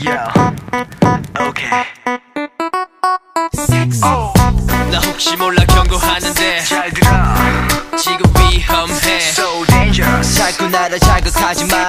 [0.00, 0.30] Yeah.
[1.40, 1.84] Okay.
[4.04, 4.32] Oh.
[4.92, 7.10] 나 혹시 몰라 경고하는데 잘 들어.
[7.96, 9.20] 지금 위험해.
[9.20, 10.36] So dangerous.
[10.36, 11.87] 자꾸 나를 자극하지 마.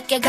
[0.00, 0.23] 괜찮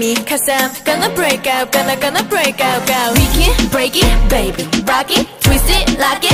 [0.00, 0.16] me.
[0.16, 4.64] Cause I'm gonna break out, gonna, gonna break out, go We can break it, baby.
[4.88, 6.29] Rock it, twist it, lock it.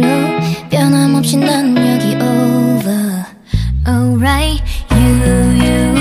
[0.00, 3.26] 별로 변함없이 난 여기 over
[3.86, 5.04] Alright you
[5.60, 5.92] you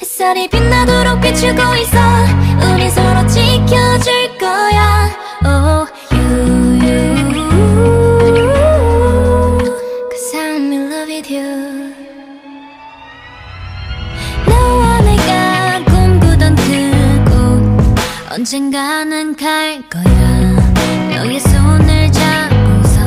[0.00, 1.98] 햇살이 빛나도록 비추고 있어
[2.74, 4.17] 우리 서로 지켜줄
[18.50, 20.04] 언젠가는 갈 거야.
[21.14, 22.98] 너의 손을 잡고서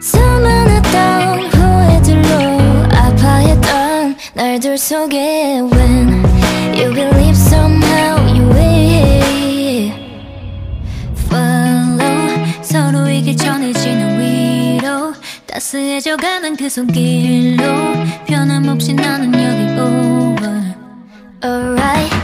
[0.00, 2.28] 수많았던 후회들로
[2.92, 6.24] 아파했던 날들 속에 When
[6.74, 9.92] you believe somehow you will
[11.26, 12.62] Follow.
[12.62, 15.14] 서로에게 전해지는 위로
[15.46, 17.62] 따스해져가는 그 손길로
[18.26, 20.74] 변함없이 나는 여기 over
[21.44, 22.17] Alright.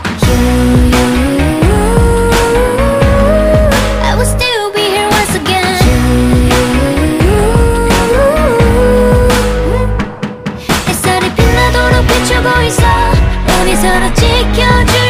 [14.34, 15.03] make your dream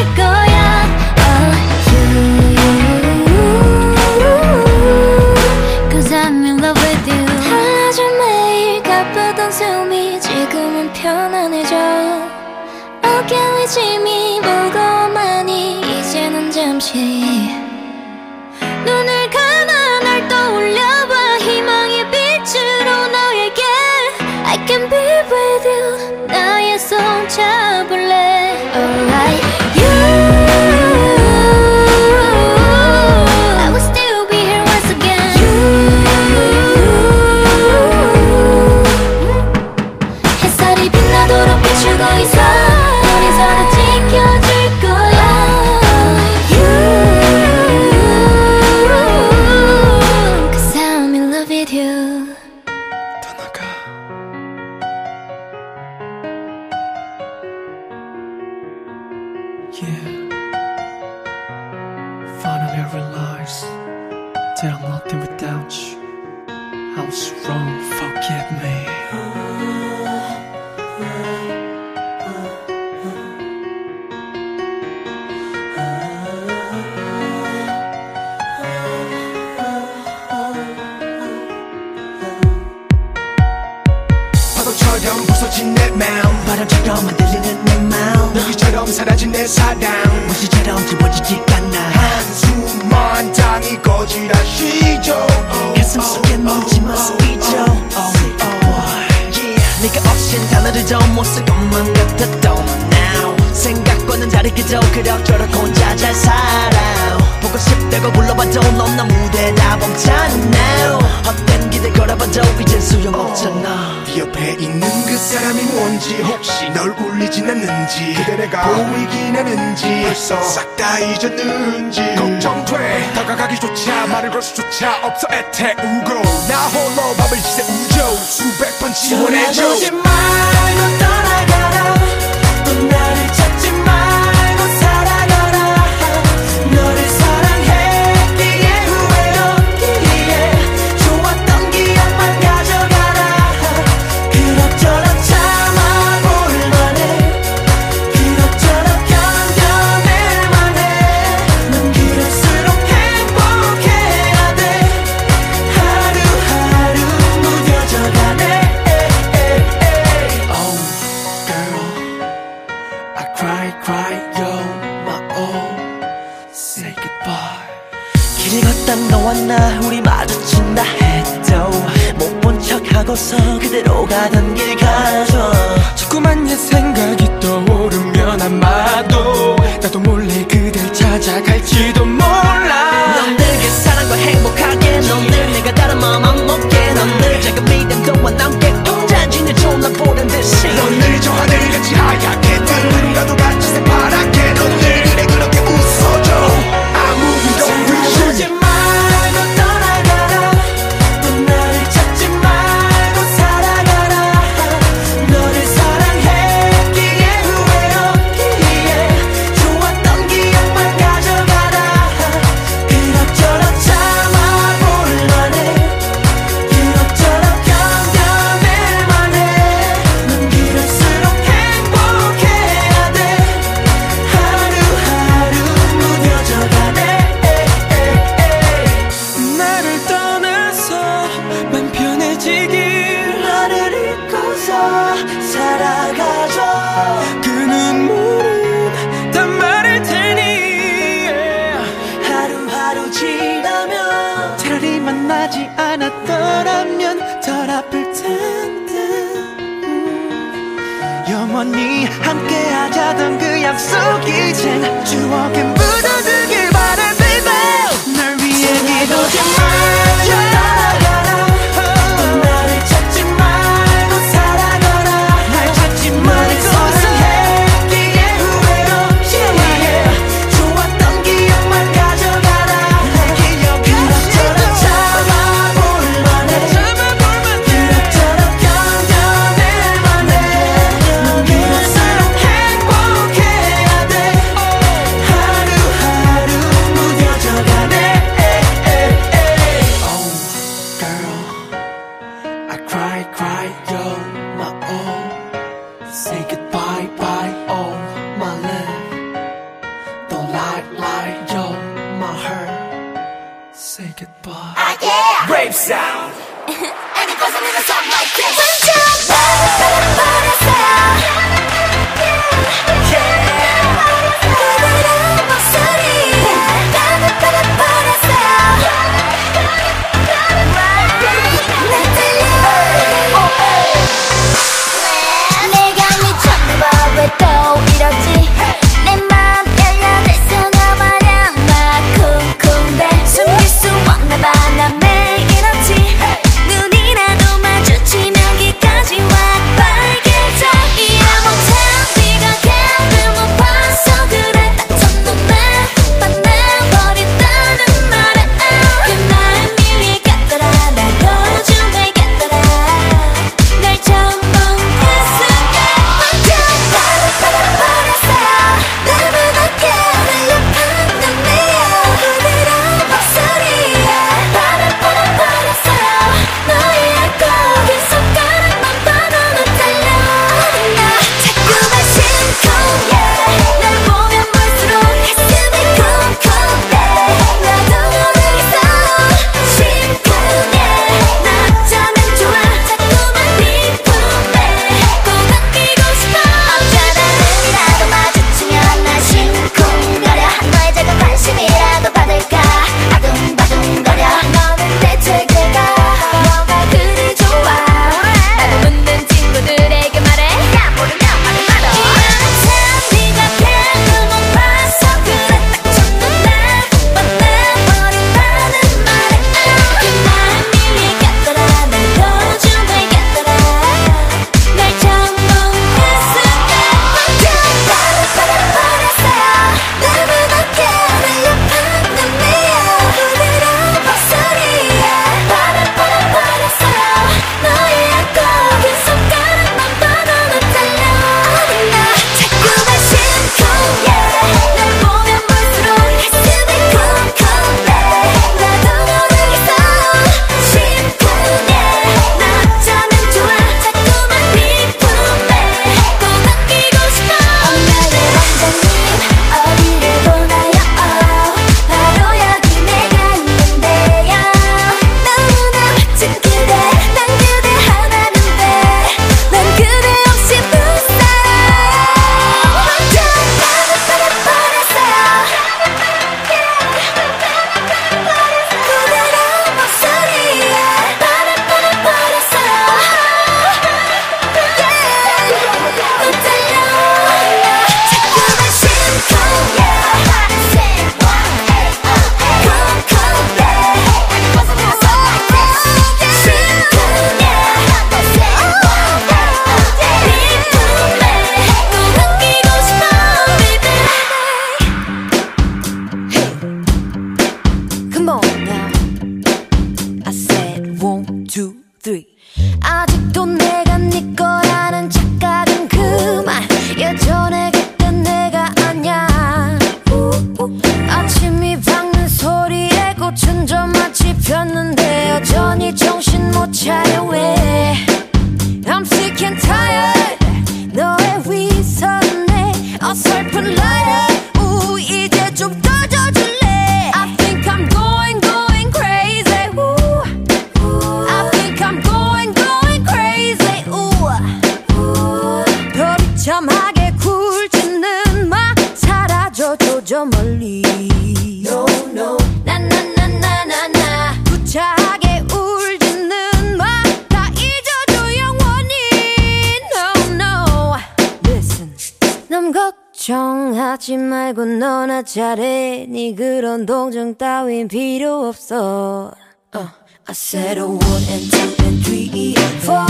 [555.25, 559.33] 잘해 네 그런 동정 따윈 필요 없어
[559.75, 559.89] uh.
[560.27, 563.05] I said I wouldn't jump in three, four,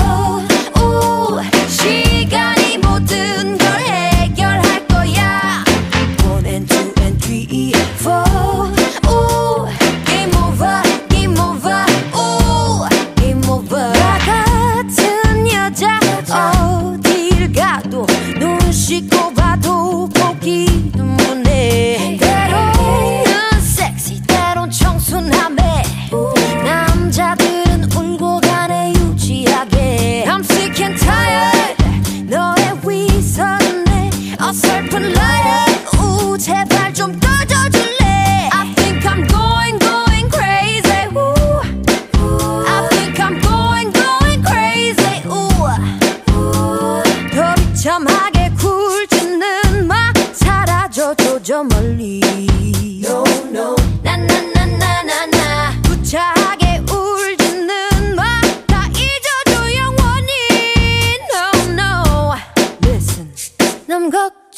[0.82, 2.63] 오 시간이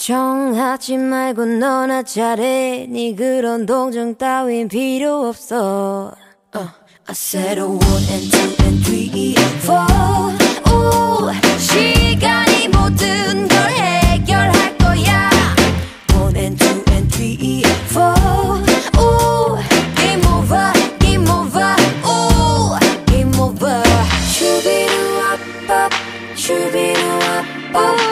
[0.07, 6.13] 걱정하지 말고 너나 잘해 네 그런 동정 따윈 필요 없어
[6.55, 6.69] uh,
[7.09, 9.87] I said I wouldn't jump in 3, 2, 4
[10.71, 15.29] 오, 시간이 모든 걸 해결할 거야
[16.15, 18.15] 1 and 2 and 3, 2, 4
[19.03, 19.59] 오,
[19.97, 21.75] Game over, game over,
[22.07, 23.83] 오 Game over
[24.31, 25.21] 슈비루
[25.67, 25.91] 아빠,
[26.37, 27.01] 슈비루
[27.75, 28.06] 아빠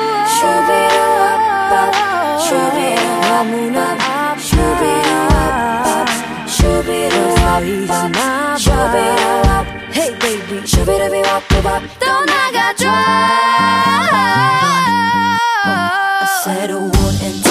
[12.00, 12.84] 떠나가줘
[15.66, 17.43] I said a word and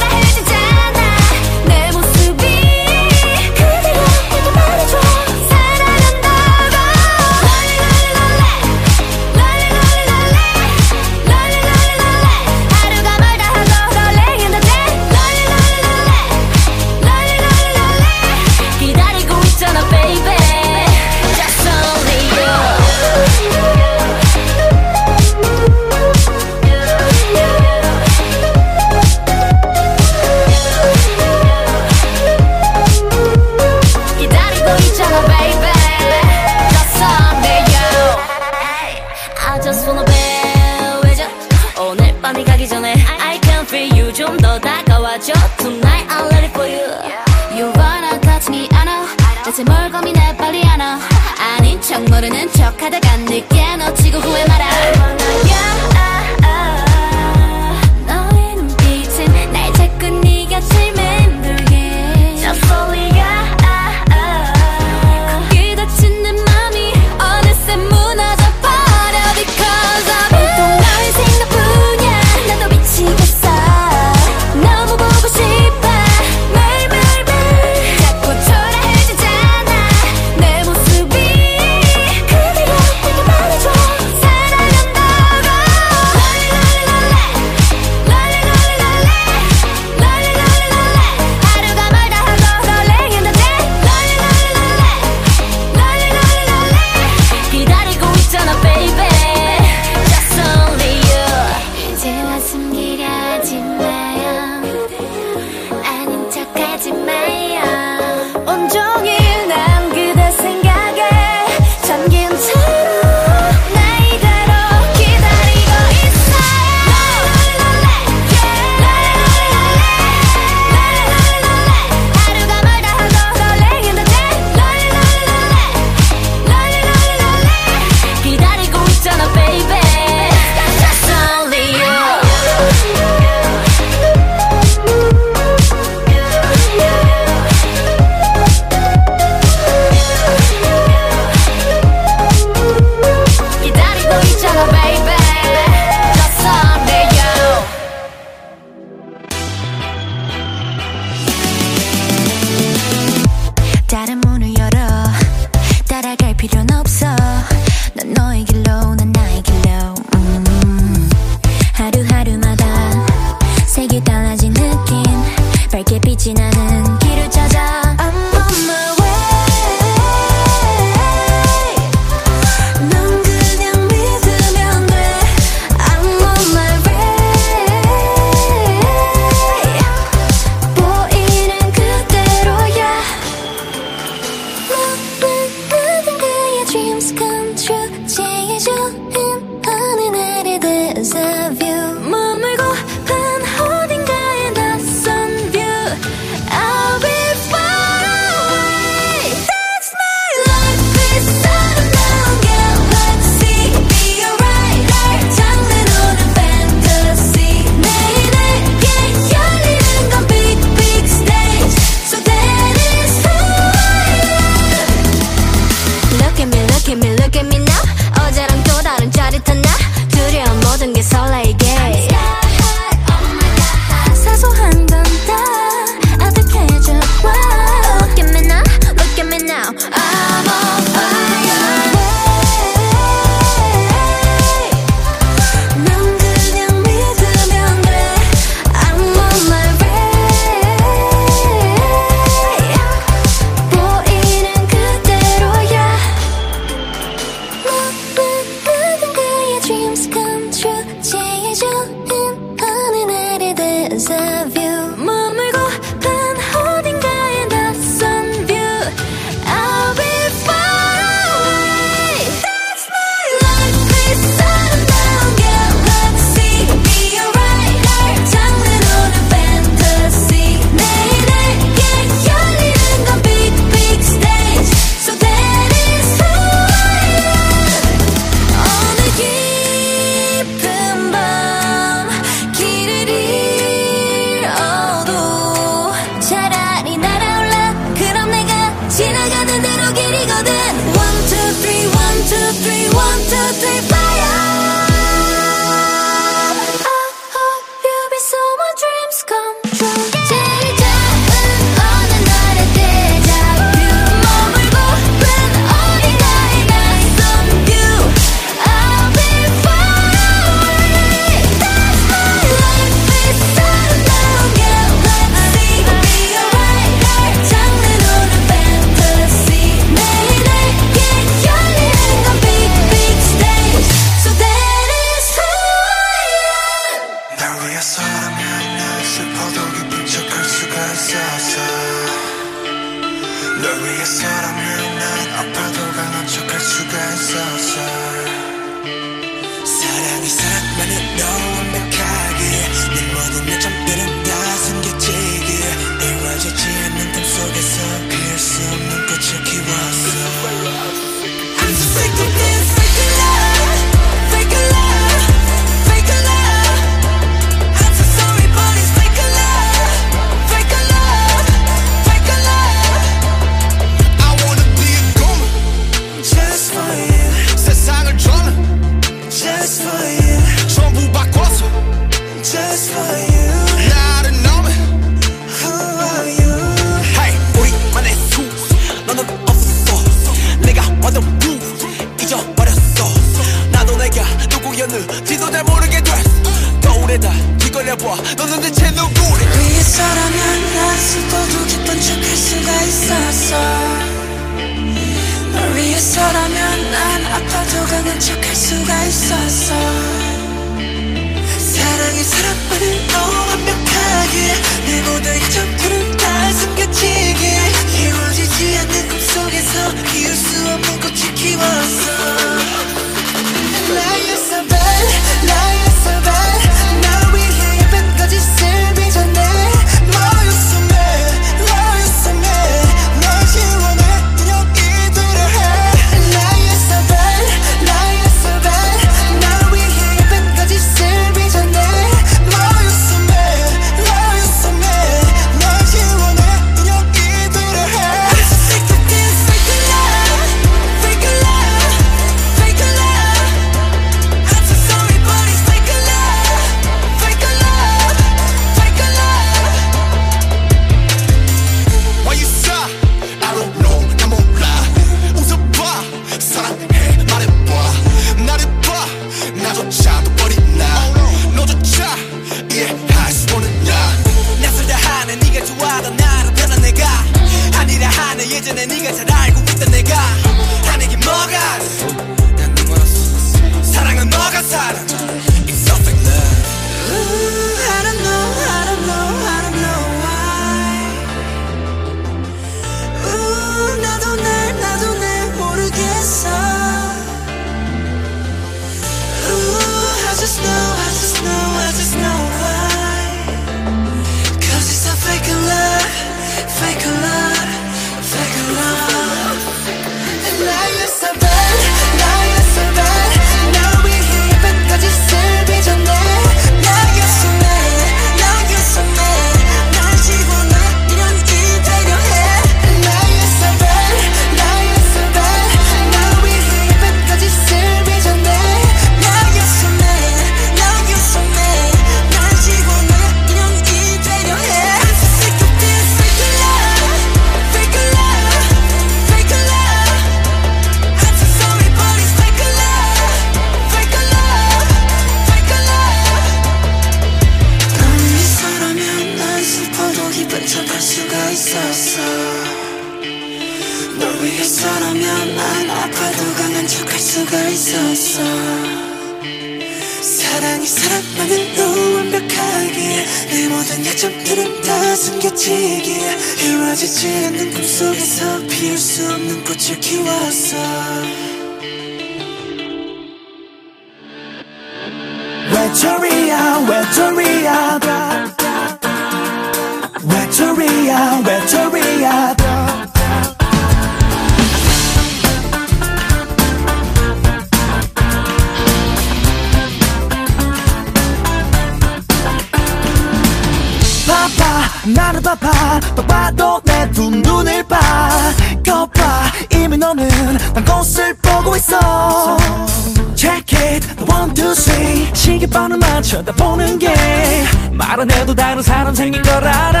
[599.38, 600.00] 이걸 알아.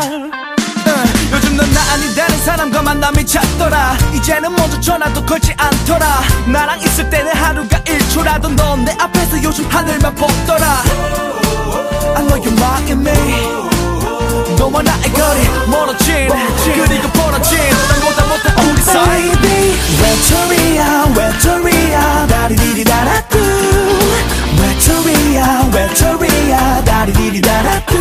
[0.00, 3.96] uh, 요즘 넌 나 아니다는 사람과 만남이 찾더라.
[4.14, 6.22] 이제는 먼저 전화도 걸지 않더라.
[6.46, 10.82] 나랑 있을 때는 하루가 1초라도 넌 내 앞에서 요즘 하늘만 보더라.
[12.16, 13.60] I know you're mocking me.
[14.58, 16.28] 너와 나의 거리 멀어진
[16.74, 17.58] 그리고 벌어진
[17.88, 19.78] 난보다 못한 우리 사이 Baby.
[20.02, 22.26] 외톨이야 외톨이야.
[22.28, 23.38] 다리디디다라꾸
[24.90, 27.94] Wetteria, Wetteria, 다리디리다라뚜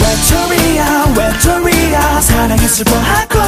[0.00, 3.38] Wetteria, Wetteria, 사랑했을 뻔하고.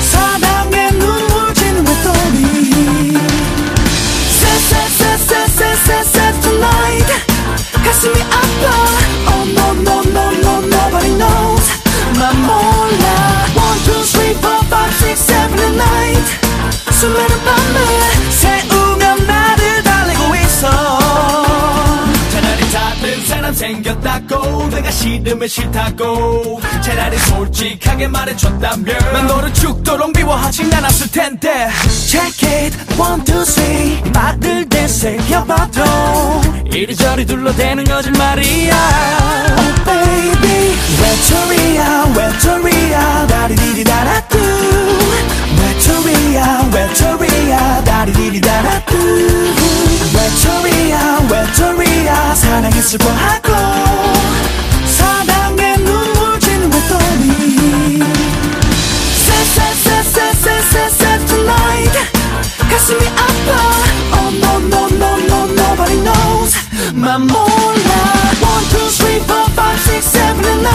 [0.00, 3.18] 사랑의 눈물 짓는 외톨이.
[4.40, 7.12] Sad, sad, sad, sad, sad, sad, sad tonight
[7.84, 8.64] 가슴이 아파.
[9.28, 11.68] Oh no, no, no, no, nobody knows.
[12.14, 13.44] 난 몰라.
[13.54, 16.24] One, two, three, four, five, six, seven, and nine
[23.44, 32.48] 사람 생겼다고 내가 싫으면 싫다고 차라리 솔직하게 말해줬다면 난 너를 죽도록 미워하진 않았을 텐데 Check
[32.48, 34.00] it, one, two, three.
[34.14, 35.82] 맛들 되새겨봐도
[36.72, 38.74] 이리저리 둘러대는 거짓말이야.
[39.58, 43.26] Oh baby 외톨이야 외톨이야.
[43.26, 44.38] 다리디디다라뚜
[45.64, 49.54] 외톨이야 외톨이야 다리들이 달아뜨
[50.14, 53.52] 외톨이야 외톨이야 사랑했을 거하고.
[54.86, 56.68] 사랑에 눈물 지는
[59.24, 61.96] Set set set set set set set tonight
[62.70, 63.48] 가슴이 아파.
[64.12, 66.52] Oh no no no no nobody knows.
[66.92, 67.26] 맘
[68.44, 70.66] One two three four five six seven and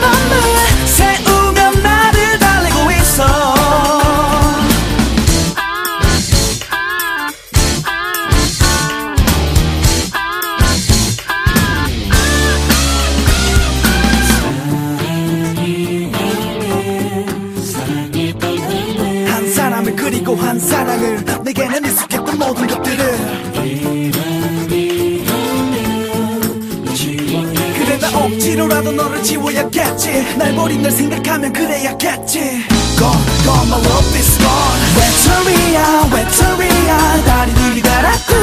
[0.00, 1.33] 밤을
[20.34, 23.18] 사람을 그리고 한 사랑을 내게는 익숙했던 모든 것들을
[27.78, 30.36] 그래 나 억지로라도 너를 지워야겠지.
[30.36, 32.38] 날 버린 널 생각하면 그래야겠지.
[32.96, 34.80] Gone, gone, my love is gone.
[34.96, 38.34] 외톨이야 외톨이야 다리 들이 달았고.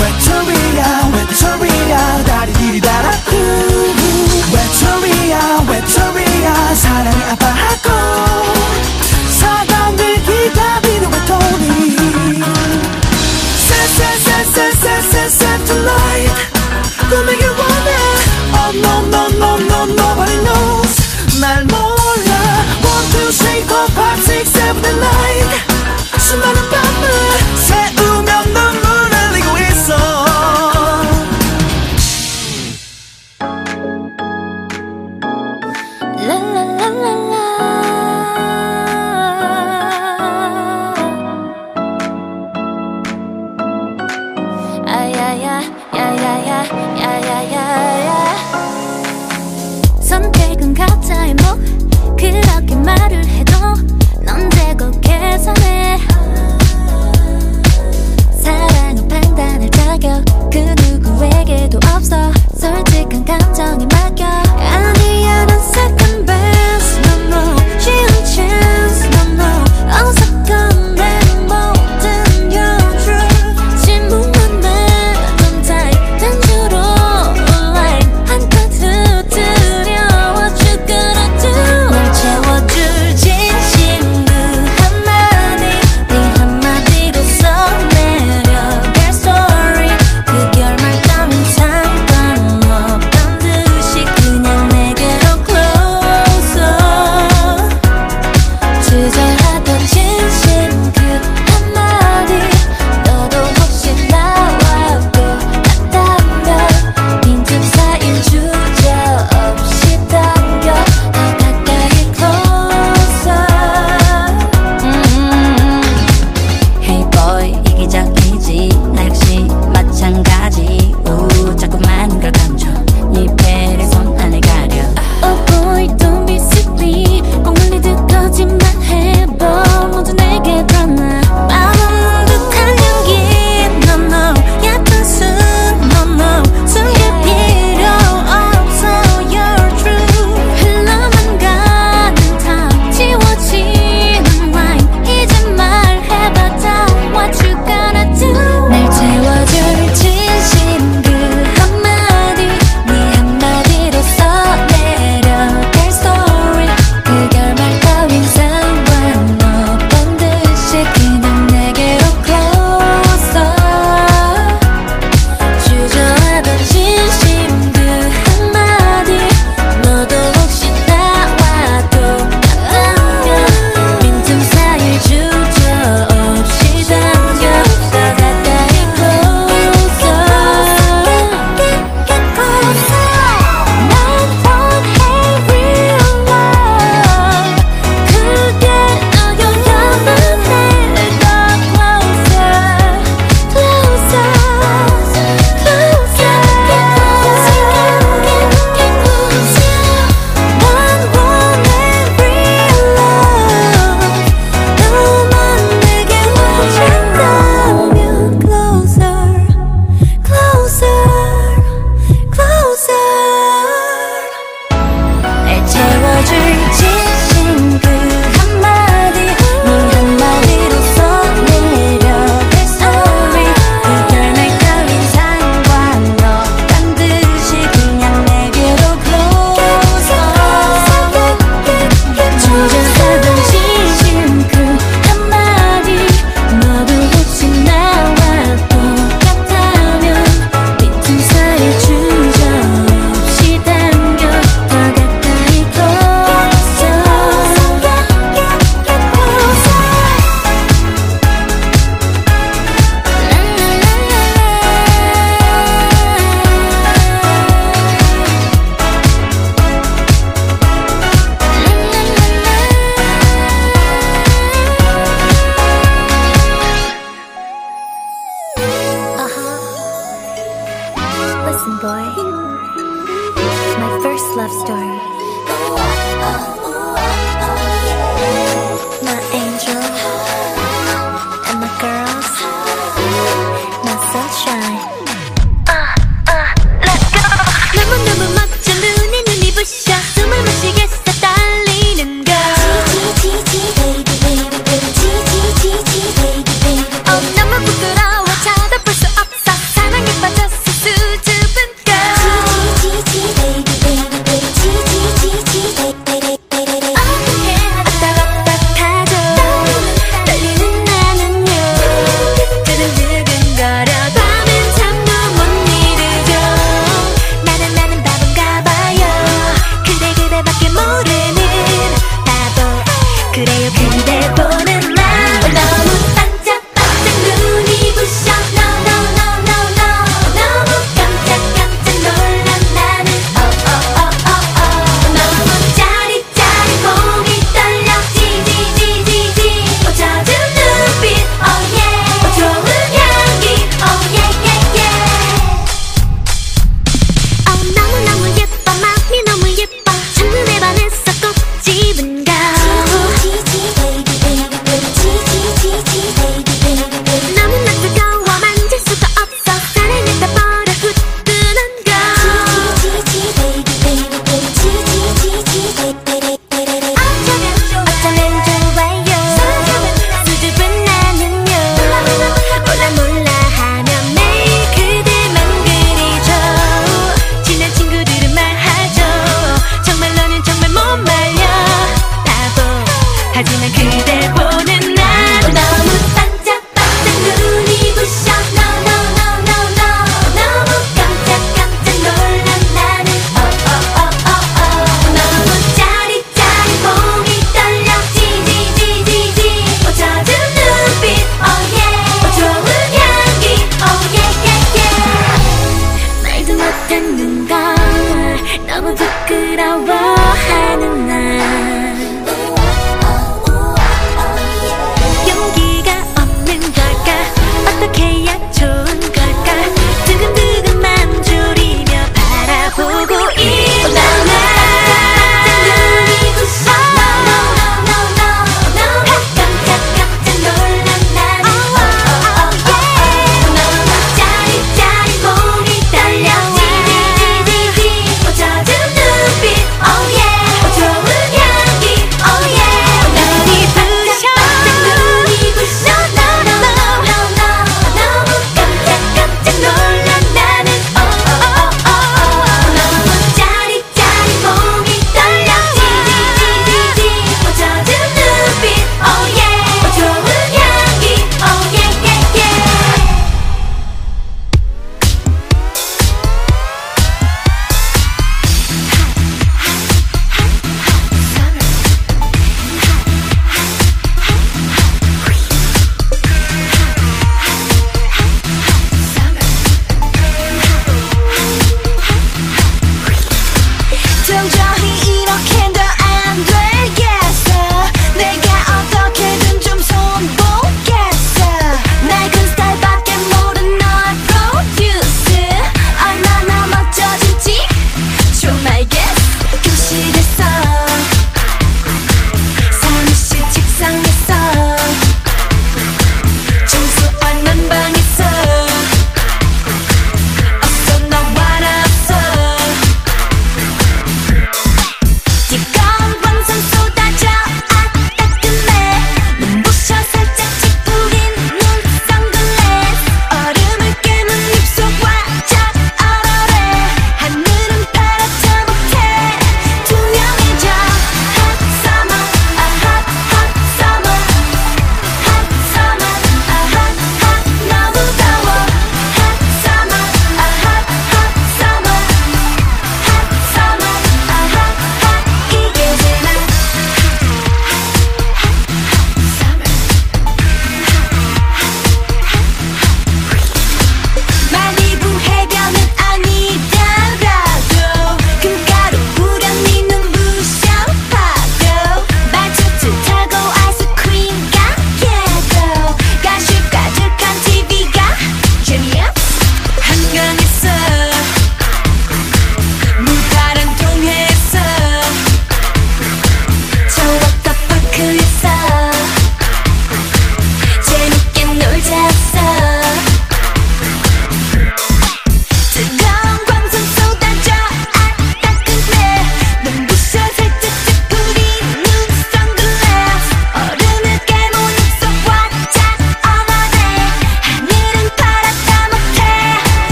[0.00, 3.32] 외톨이야 외톨이야 다리 들이 달았고.
[4.52, 8.45] 외톨이야 외톨이야 사랑을 아파하고
[17.08, 17.90] 꿈에게 원해
[18.52, 24.50] Oh no no no no nobody knows 날 몰라 1, 2, 3, 4, 5, 6,
[24.50, 25.55] 7, 8, 9
[62.66, 63.95] 솔직한 감정이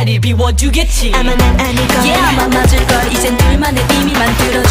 [0.00, 1.12] 자리를 비워주겠지.
[1.14, 2.40] 아마 난 아닐걸 yeah.
[2.40, 3.12] 아마 맞을걸.
[3.12, 4.69] 이젠 둘만의 비밀 만들어줘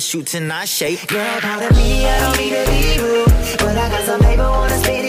[0.00, 3.26] Shoot tonight, shape, Girl, proud of me, I don't need to be rude,
[3.58, 5.07] But I got some paper, wanna speed it.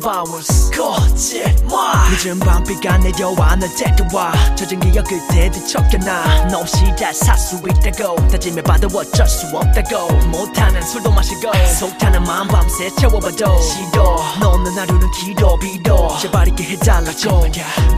[0.00, 2.10] 12 hours 거짓말.
[2.10, 4.32] 늦은 밤비가 내려와 널 데려와.
[4.56, 6.48] 젖은 기억 그대 뒤척여놔.
[6.48, 8.16] 너 없이 잘살수 있다고.
[8.28, 10.08] 다짐해봐도 어쩔 수 없다고.
[10.28, 11.52] 못하는 술도 마시고.
[11.78, 13.60] 속타는 마음 밤새 채워봐도.
[13.60, 14.16] 싫어.
[14.40, 17.46] 너 없는 하루는 길어 비도 제발 있게 해달라고.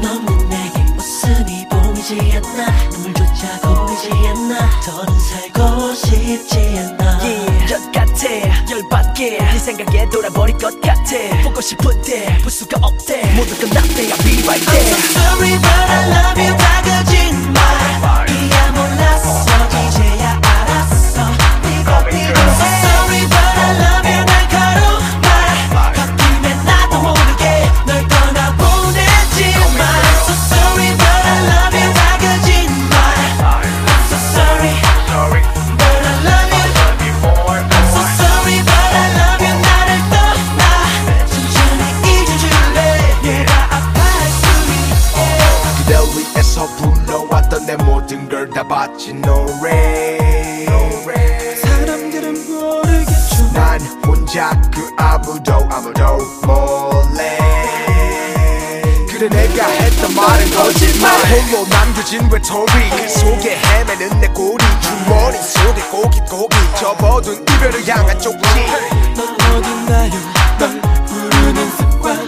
[0.02, 2.88] 너는 내게 웃음이 보이지 않나.
[2.90, 4.80] 눈물조차 고이지 않나.
[4.80, 7.18] 더는 살고 싶지 않나.
[7.22, 8.81] yeah, 같아.
[9.22, 9.38] 열받게.
[9.38, 11.02] 네 생각에 돌아버릴 것 같아.
[11.44, 13.34] 보고 싶은데 볼 수가 없대.
[13.34, 14.96] 모두 끝났대 I'll be right there.
[15.12, 18.26] Sorry but I love you 다 거짓말.
[18.30, 19.68] 이야 몰랐어
[61.32, 64.62] 홀로 남겨진 외톨이 그 속에 헤매는 내 꼬리.
[64.82, 66.56] 주머니 속에 고깃고기.
[66.78, 68.48] 접어둔 이별을 향한 쪽지
[69.16, 70.12] 넌 어딨나요
[70.58, 72.24] 널 부르는 습관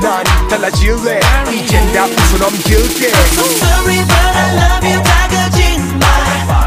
[0.00, 1.20] 난 달라질래.
[1.52, 3.08] 이젠 다 웃어넘길게.
[3.08, 6.02] So sorry but I love you 다 거짓말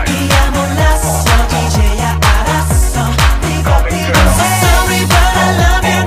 [0.08, 1.30] 이야 몰랐어
[1.68, 3.10] 이제야 알았어
[3.42, 6.04] 네가 필요해 So sorry but I love you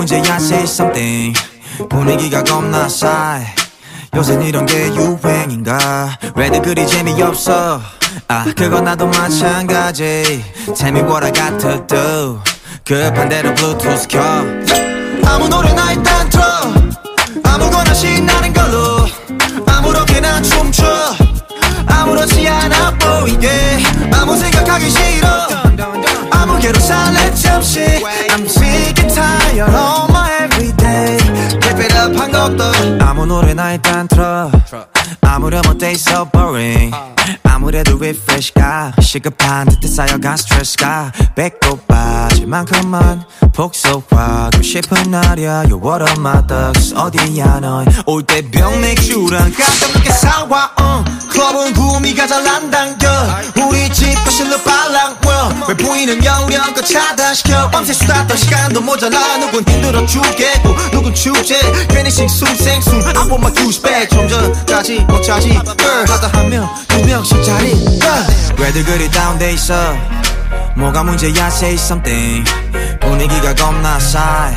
[0.00, 1.38] 문제야 say something.
[1.90, 3.44] 분위기가 겁나 싸해.
[4.16, 6.18] 요샌 이런 게 유행인가?
[6.34, 7.82] 왜들 그리 재미없어?
[8.26, 10.42] 아 그건 나도 마찬가지.
[10.74, 12.40] Tell me what I got to do
[12.82, 14.22] 급한 대로 블루투스 켜.
[15.26, 16.44] 아무 노래나 일단 틀어.
[17.44, 19.06] 아무거나 신나는 걸로.
[19.66, 20.82] 아무렇게나 춤춰.
[21.86, 23.50] 아무렇지 않아 보이게.
[24.14, 25.28] 아무 생각하기 싫어.
[26.30, 27.99] 아무개로 살래 잠시
[32.40, 32.64] 것도
[33.04, 34.50] 아무 노래나 일단 틀어
[35.30, 35.92] 아무렴 어때?
[35.92, 36.92] So boring.
[37.44, 43.24] 아무래도 refresh가 시급한 듯해 쌓여간 스트레스가 배꼽 빠질 만큼만
[43.54, 45.64] 복속하고 싶은 날이야.
[45.66, 51.28] You're one of my thugs 어디야 넌올 때 병 맥주랑 깜짝 놀게 사와 uh.
[51.30, 53.08] 클럽은 구미가 잘안 당겨.
[53.68, 55.64] 우리 집 거실로 빨랑 well.
[55.68, 57.70] 왜 보이는 영역껏 차단시켜?
[57.70, 59.38] 밤새 수다 떨 시간도 모자라.
[59.38, 61.60] 누군 힘들어 죽겠고 누군 축제?
[61.88, 63.02] 괜히 싱숭생숭.
[63.06, 65.50] I want my douche back 좀 전까지 못 차지?
[65.52, 67.74] 하다 하면 두 명씩 자리.
[68.58, 69.74] 왜들 그리 다운돼 있어?
[70.74, 72.42] 뭐가 문제야 say something.
[73.00, 74.50] 분위기가 겁나 싸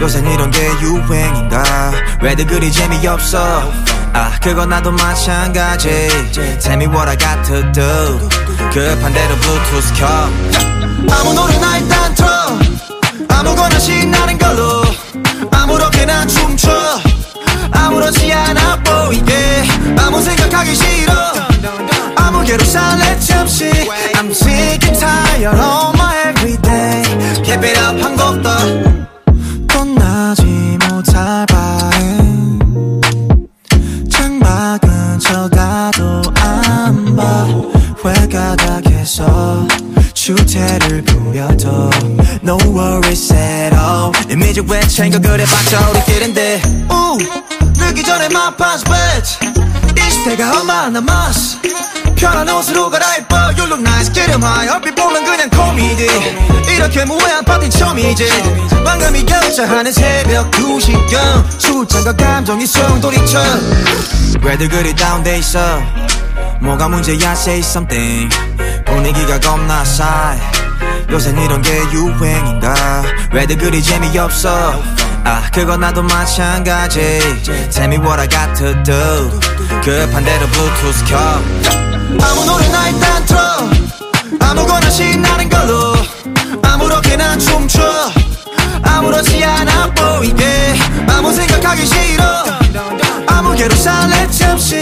[0.00, 1.92] 요새 이런 게 유행인가?
[2.20, 3.72] 왜들 그리 재미없어?
[4.12, 5.88] 아 그건 나도 마찬가지.
[6.60, 8.28] Tell me what I got to do.
[8.72, 10.06] 급한 대로 블루투스 켜.
[11.14, 12.28] 아무 노래나 일단 틀어.
[13.28, 14.82] 아무거나 신나는 걸로.
[15.52, 16.72] 아무렇게나 춤춰.
[20.24, 21.12] 생각하기 싫어.
[22.16, 23.64] 아무개로 살래 잠시.
[24.14, 27.02] I'm sick and tired of my everyday.
[27.42, 28.56] Keep it up 한 곡 더
[29.68, 30.44] 떠나지
[30.88, 32.60] 못할 바엔.
[34.10, 39.66] 창밖은 쳐다도 안봐왜 가닥에서
[40.14, 41.90] 주태를 부려도
[42.42, 44.12] No worries at all.
[44.30, 46.62] 이미지 왜 챙겨 그래 봤자 우리끼린데.
[46.88, 47.18] 우
[47.86, 49.38] 늦기 전에 my past bitch
[49.96, 51.58] 이 시대가 얼마 남았어
[52.16, 53.36] 편한 옷으로 갈아입어.
[53.58, 54.10] You look nice.
[54.12, 54.70] get em high.
[54.72, 56.06] 얼핏 보면 그냥 코미디
[56.74, 58.26] 이렇게 무해한 파티 처음이지.
[58.82, 61.60] 망감이 격차하는 새벽 2시경.
[61.60, 63.38] 술잔과 감정이 소용돌이쳐
[64.42, 65.82] 왜들 그리 다운돼 있어?
[66.62, 68.34] 뭐가 문제야 say something.
[68.86, 70.38] 분위기가 겁나 싸해.
[71.10, 73.02] 요샌 이런 게 유행인가?
[73.32, 74.80] 왜들 그리 재미없어
[75.24, 77.00] 아 그건 나도 마찬가지.
[77.70, 79.30] Tell me what I got to do
[79.82, 81.16] 급한 대로 블루투스 켜.
[82.22, 83.40] 아무 노래나 일단 틀어.
[84.40, 85.94] 아무거나 신나는 걸로.
[86.62, 87.82] 아무렇게나 춤춰.
[88.82, 90.74] 아무렇지 않아 보이게.
[91.08, 92.24] 아무 생각하기 싫어.
[93.26, 94.76] 아무개로 살래 잠시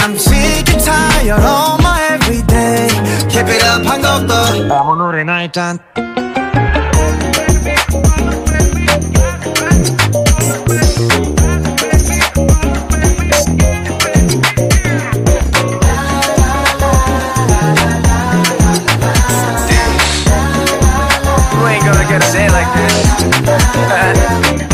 [0.00, 2.88] I'm sick and tired of my everyday.
[3.28, 5.78] Keep it up 한곡더 아무 노래나 일단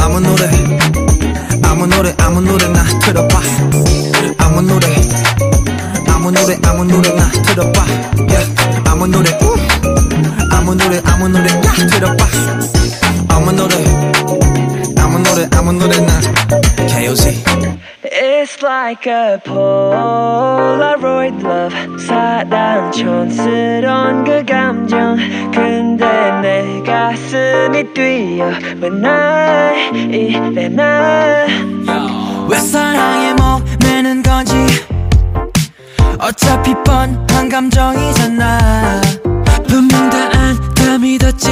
[0.01, 0.51] 아무 노래
[1.62, 3.41] 아무 노래 아무 노래나 틀어봐
[4.39, 4.87] 아무 노래
[6.09, 7.85] 아무 노래 아무 노래나 틀어봐
[8.29, 8.83] yeah.
[8.87, 9.57] 아무 노래 우.
[10.51, 12.25] 아무 노래 아무 노래나 틀어봐
[13.29, 14.53] 아무 노래
[15.05, 16.20] 아무 노래 아무 노래나.
[16.89, 17.44] KOC
[18.05, 21.74] It's like a Polaroid love.
[21.98, 25.16] 사랑 촌스러운 그 감정.
[25.52, 26.06] 근데
[26.40, 28.47] 내 가슴이 뛰어
[28.81, 34.55] When I 이래 난왜 사랑에 목매는 건지?
[36.18, 39.01] 어차피 뻔한 감정이잖아.
[39.68, 41.51] 분명 다 안다 믿었지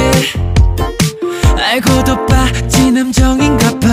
[1.63, 3.87] 알고도 빠진 함정인가 봐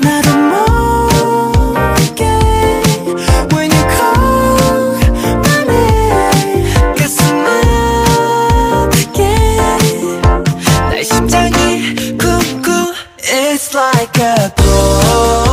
[0.00, 0.30] 나도
[1.72, 2.24] 모르게
[3.52, 4.96] When you call
[5.38, 7.20] my name 가슴
[8.84, 9.20] 아프게
[10.90, 15.51] 내 심장이 쿵쿵 It's like a Polaroid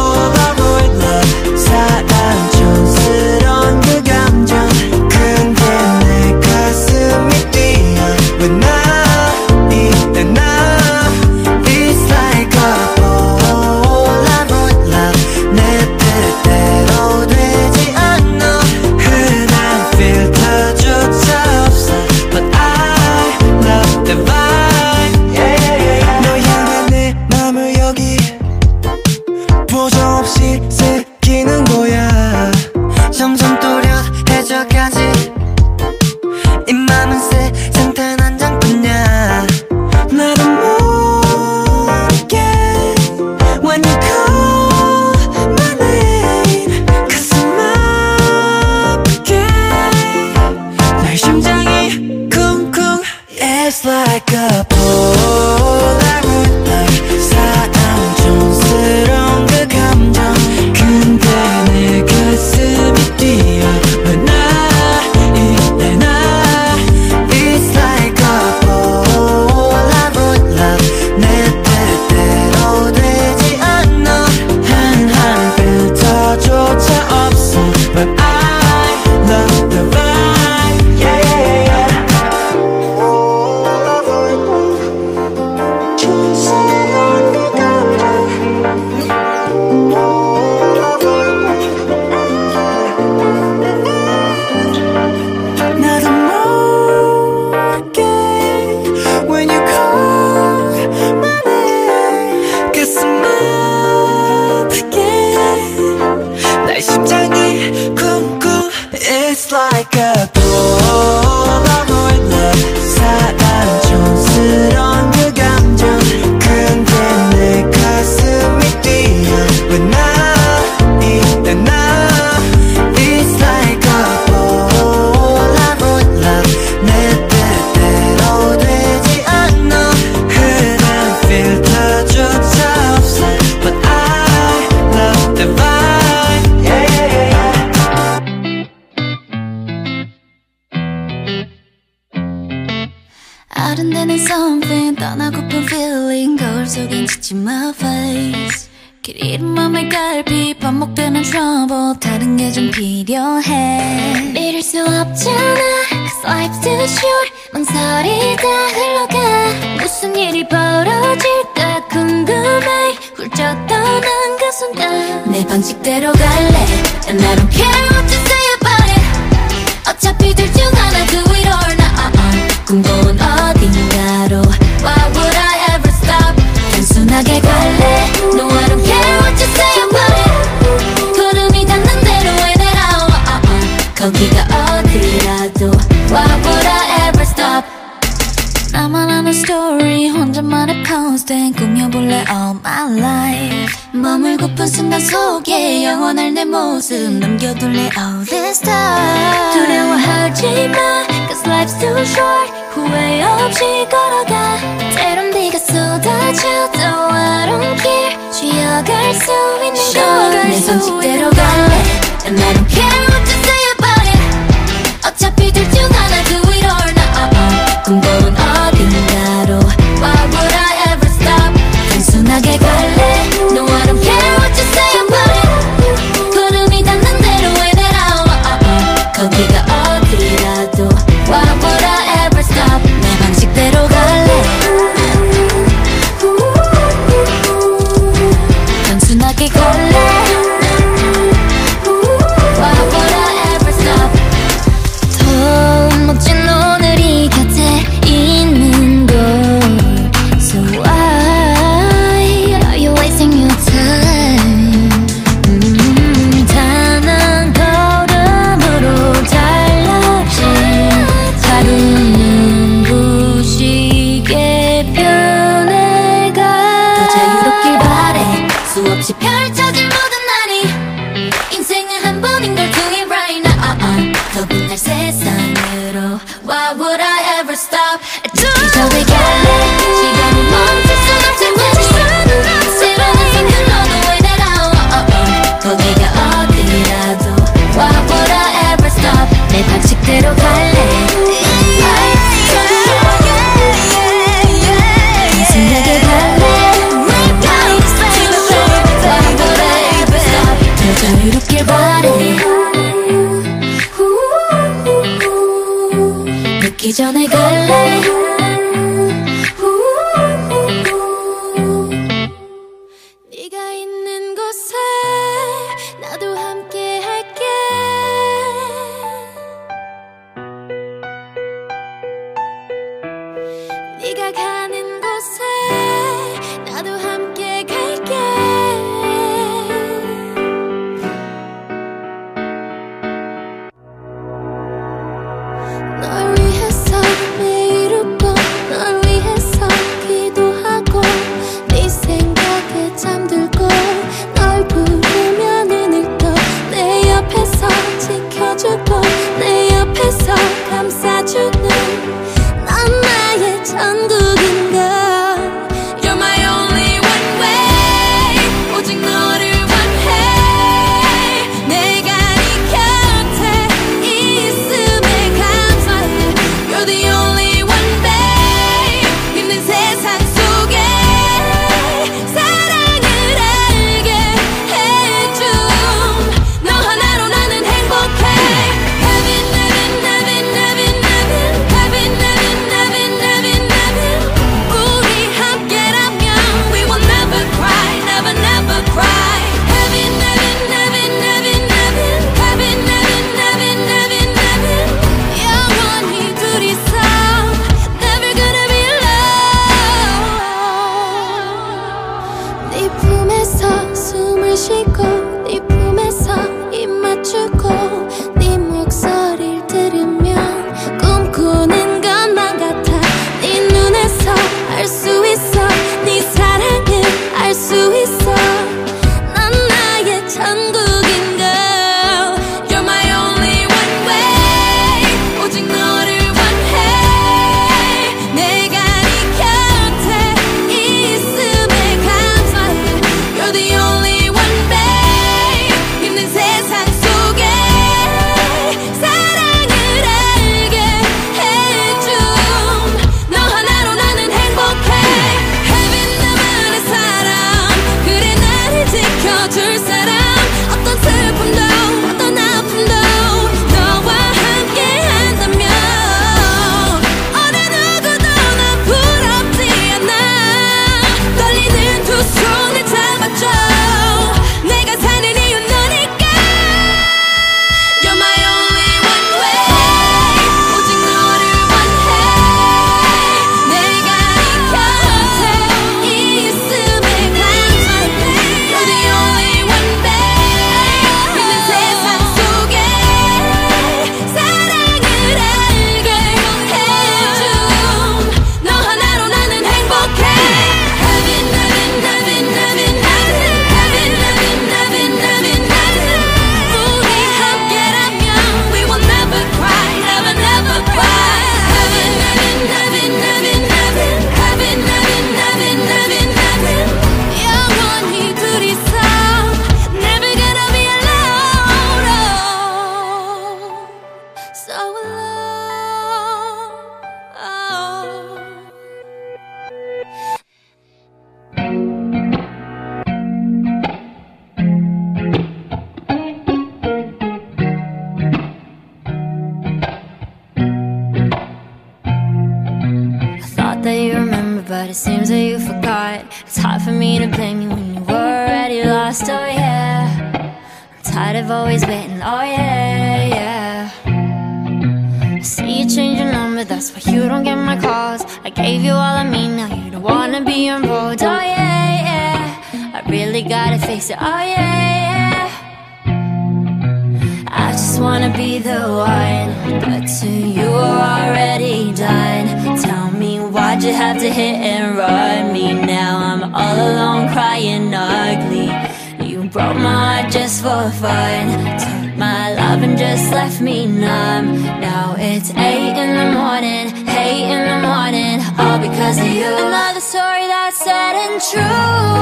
[570.49, 571.45] just for fun.
[571.77, 574.45] Took my love and just left me numb.
[574.81, 576.85] Now it's eight in the morning,
[577.23, 579.51] eight in the morning, all because of you.
[579.67, 582.21] Another story that's sad and true.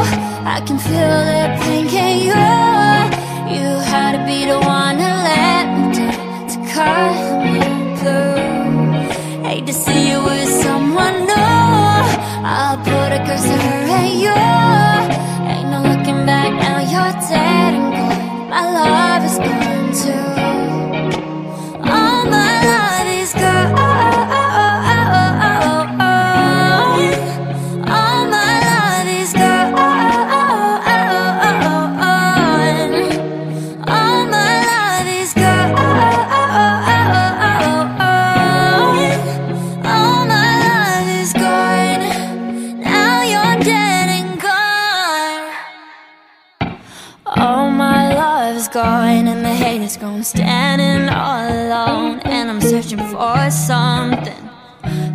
[0.55, 2.43] I can feel the pain, can you?
[3.55, 7.57] You had to be the one to let me down to cut me
[7.99, 9.43] through.
[9.47, 12.03] Hate to see you with someone new.
[12.55, 14.39] I'll put a curse to her and you.
[15.51, 17.76] Ain't no looking back now, you're dead
[49.87, 50.27] is.
[50.27, 54.43] Standing all alone, and I'm searching for something,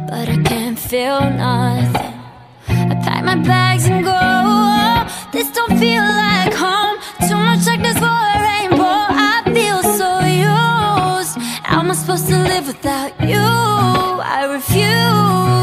[0.08, 2.14] but I can't feel nothing.
[2.68, 4.20] I pack my bags and go.
[5.32, 6.96] This don't feel like home.
[7.28, 9.00] Too much darkness for a rainbow.
[9.28, 11.34] I feel so used.
[11.68, 13.48] How am I supposed to live without you?
[14.38, 15.61] I refuse,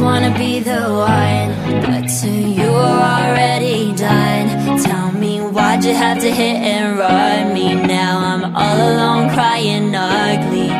[0.00, 1.50] wanna be the one,
[1.82, 4.78] but to you are already done.
[4.82, 7.74] Tell me why'd you have to hit and run me?
[7.74, 10.70] Now I'm all alone crying ugly.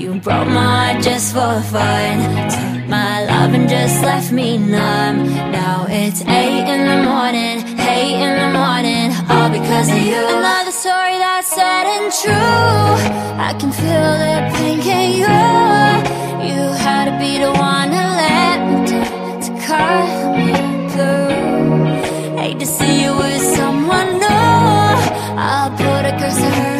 [0.00, 2.14] You broke my heart just for fun.
[2.50, 5.16] Took my love and just left me numb.
[5.50, 10.22] Now it's eight in the morning, eight in the morning, all because of you.
[10.38, 13.10] Another story that's sad and true.
[13.48, 16.20] I can feel the pain, can you?
[16.48, 18.09] You had to be the one
[19.70, 20.52] cut me
[20.90, 22.38] through.
[22.40, 24.90] Hate to see you with someone new.
[25.48, 26.79] I'll put a curse to her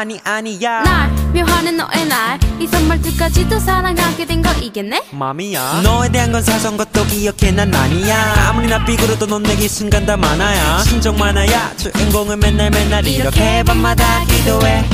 [0.00, 0.80] 아니 아니야.
[0.82, 5.02] 날 묘하는 너의 날이 선말투까지도 사랑하게 된 거 이겠네?
[5.10, 5.82] 맘이야.
[5.84, 8.46] 너에 대한 건 사소한 것도 기억해 난 아니야.
[8.48, 10.78] 아무리 나 삐그러도 넌 내게 순간 다 많아야.
[10.84, 11.76] 신정 많아야.
[11.76, 14.84] 주인공은 맨날 맨날 이렇게, 이렇게 밤마다 기도해.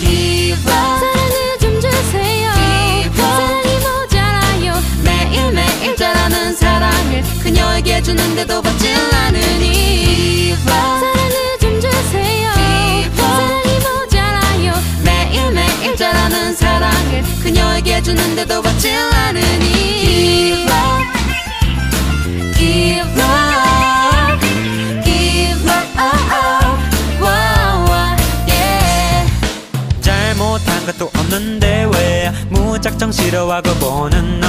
[0.00, 0.64] 기도
[7.42, 10.54] 그녀에게 주는데도 받질 않으니.
[16.50, 19.70] 많은 사랑을 그녀에게 주는데도 받질 않으니
[20.00, 21.06] Give love,
[22.58, 23.49] give love
[30.80, 34.46] 한 것도 없는데 왜 무작정 싫어하고 보는 너?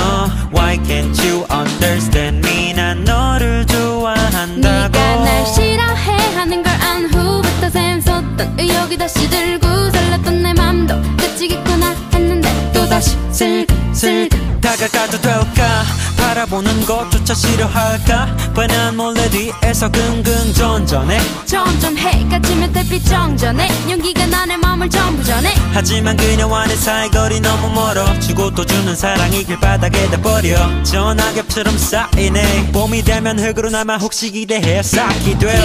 [0.54, 2.74] Why can't you understand me?
[2.74, 4.62] 난 너를 좋아한다고.
[4.62, 11.94] 네가 날 싫어해 하는 걸 안 후부터 샘솟던 의욕이 다시 들고 설렜던 내 맘도 끝이겠구나
[12.14, 14.30] 했는데 또다시 슬슬
[14.72, 15.84] 다가 가도 될까?
[16.16, 18.38] 바라보는 것조차 싫어할까?
[18.54, 21.20] 뻔한 몰래 뒤에서 긍긍전전해.
[21.46, 23.68] 점점 해가 지면 달빛 정전해.
[23.90, 25.54] 용기가 나의 마음을 전부 전해.
[25.74, 28.18] 하지만 그녀와 내 사이 거리 너무 멀어.
[28.22, 30.84] 주고 또 주는 사랑이 길바닥에다 버려.
[30.84, 32.72] 전화겹처럼 쌓이네.
[32.72, 35.62] 봄이 되면 흙으로 남아 혹시 기대해 쌓기 돼요.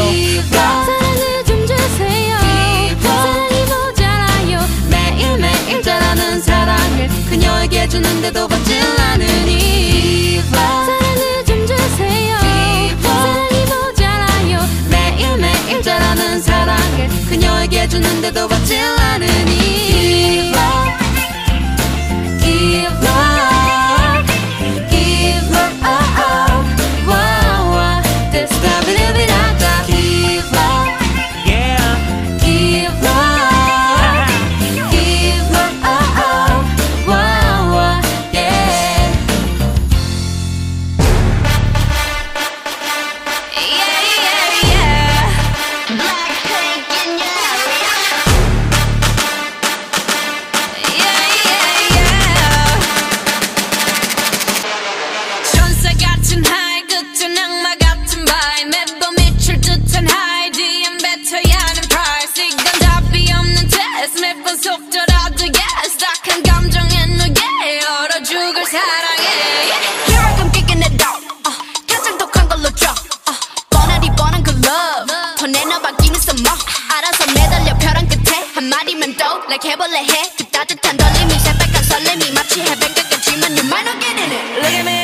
[0.51, 2.39] 사랑을 좀 주세요.
[3.03, 4.67] 사랑이 모자라요.
[4.91, 8.96] 매일매일 자라는 사랑을 그녀에게 주는데도 받질
[17.87, 20.53] 그녀에게 주는데도 받질 않으니
[79.48, 84.32] like 해볼래 해그 따뜻한 떨림이 새빨간 설렘이 마치 해변가 같지만 you might not get in
[84.32, 84.95] it Look at me,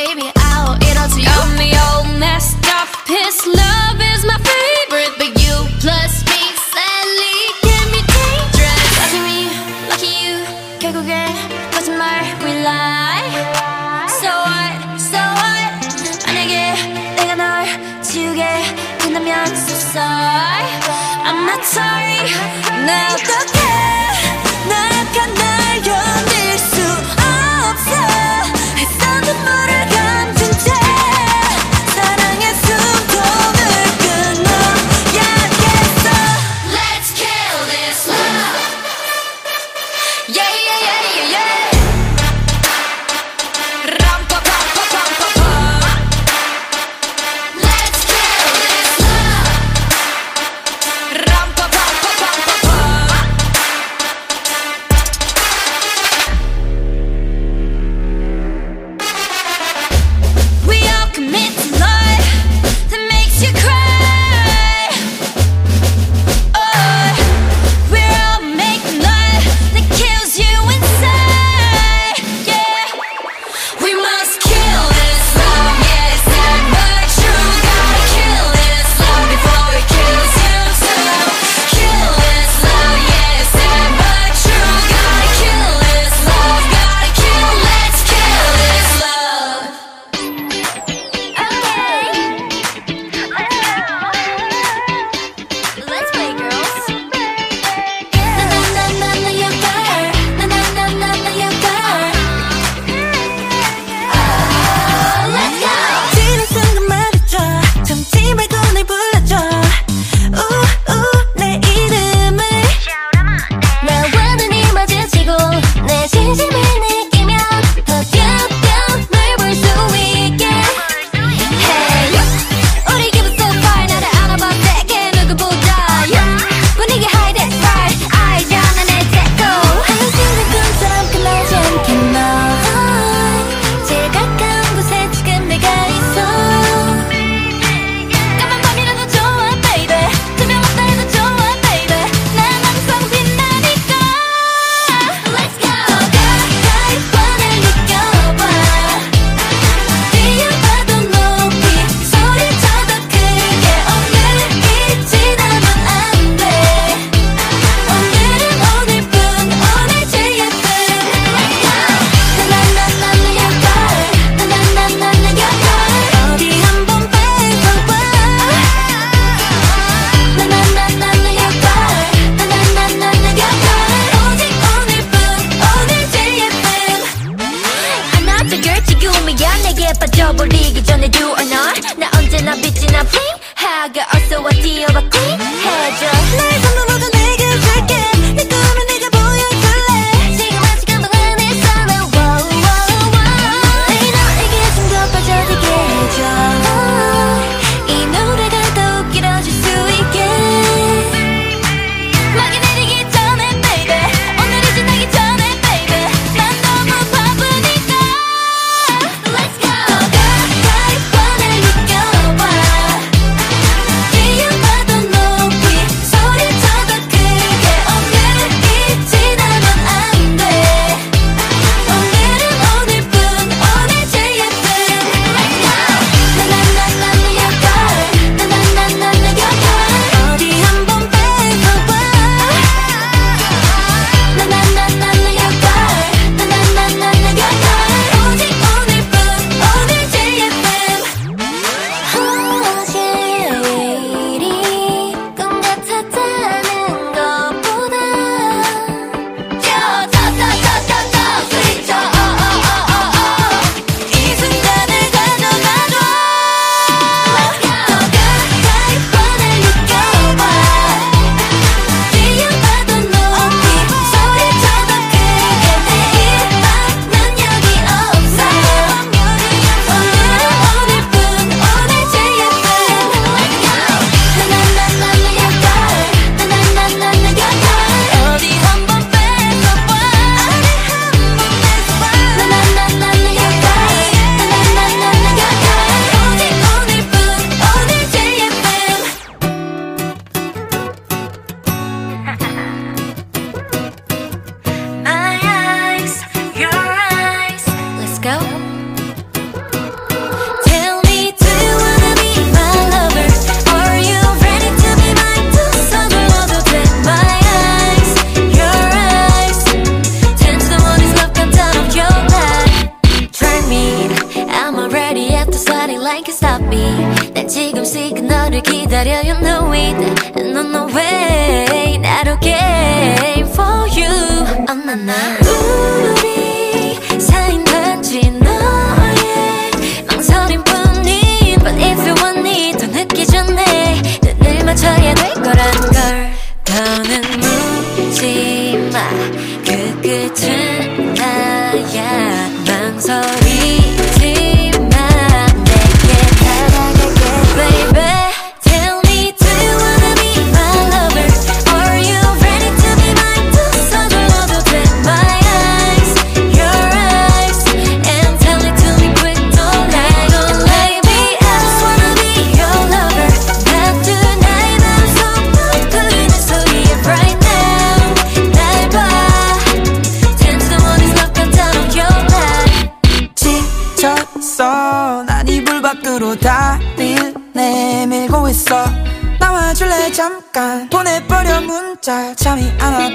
[0.00, 0.30] baby.
[0.36, 1.26] I'll eat all to you.
[1.26, 2.88] Got me all messed up.
[3.06, 6.42] His love is my favorite, but you plus me
[6.72, 8.88] sadly can be dangerous.
[9.00, 9.38] Lucky me,
[9.90, 10.36] lucky you.
[10.80, 11.12] 결국엔
[11.72, 13.28] 거짓말 we lie.
[14.20, 15.72] So what, so what?
[16.26, 16.72] 만약에
[17.16, 18.44] 내가 널 지우게
[18.98, 20.64] 된다면 so sorry.
[21.24, 22.32] I'm not sorry.
[22.86, 23.69] 나 어떡해?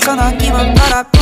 [0.06, 1.15] gonna give a but I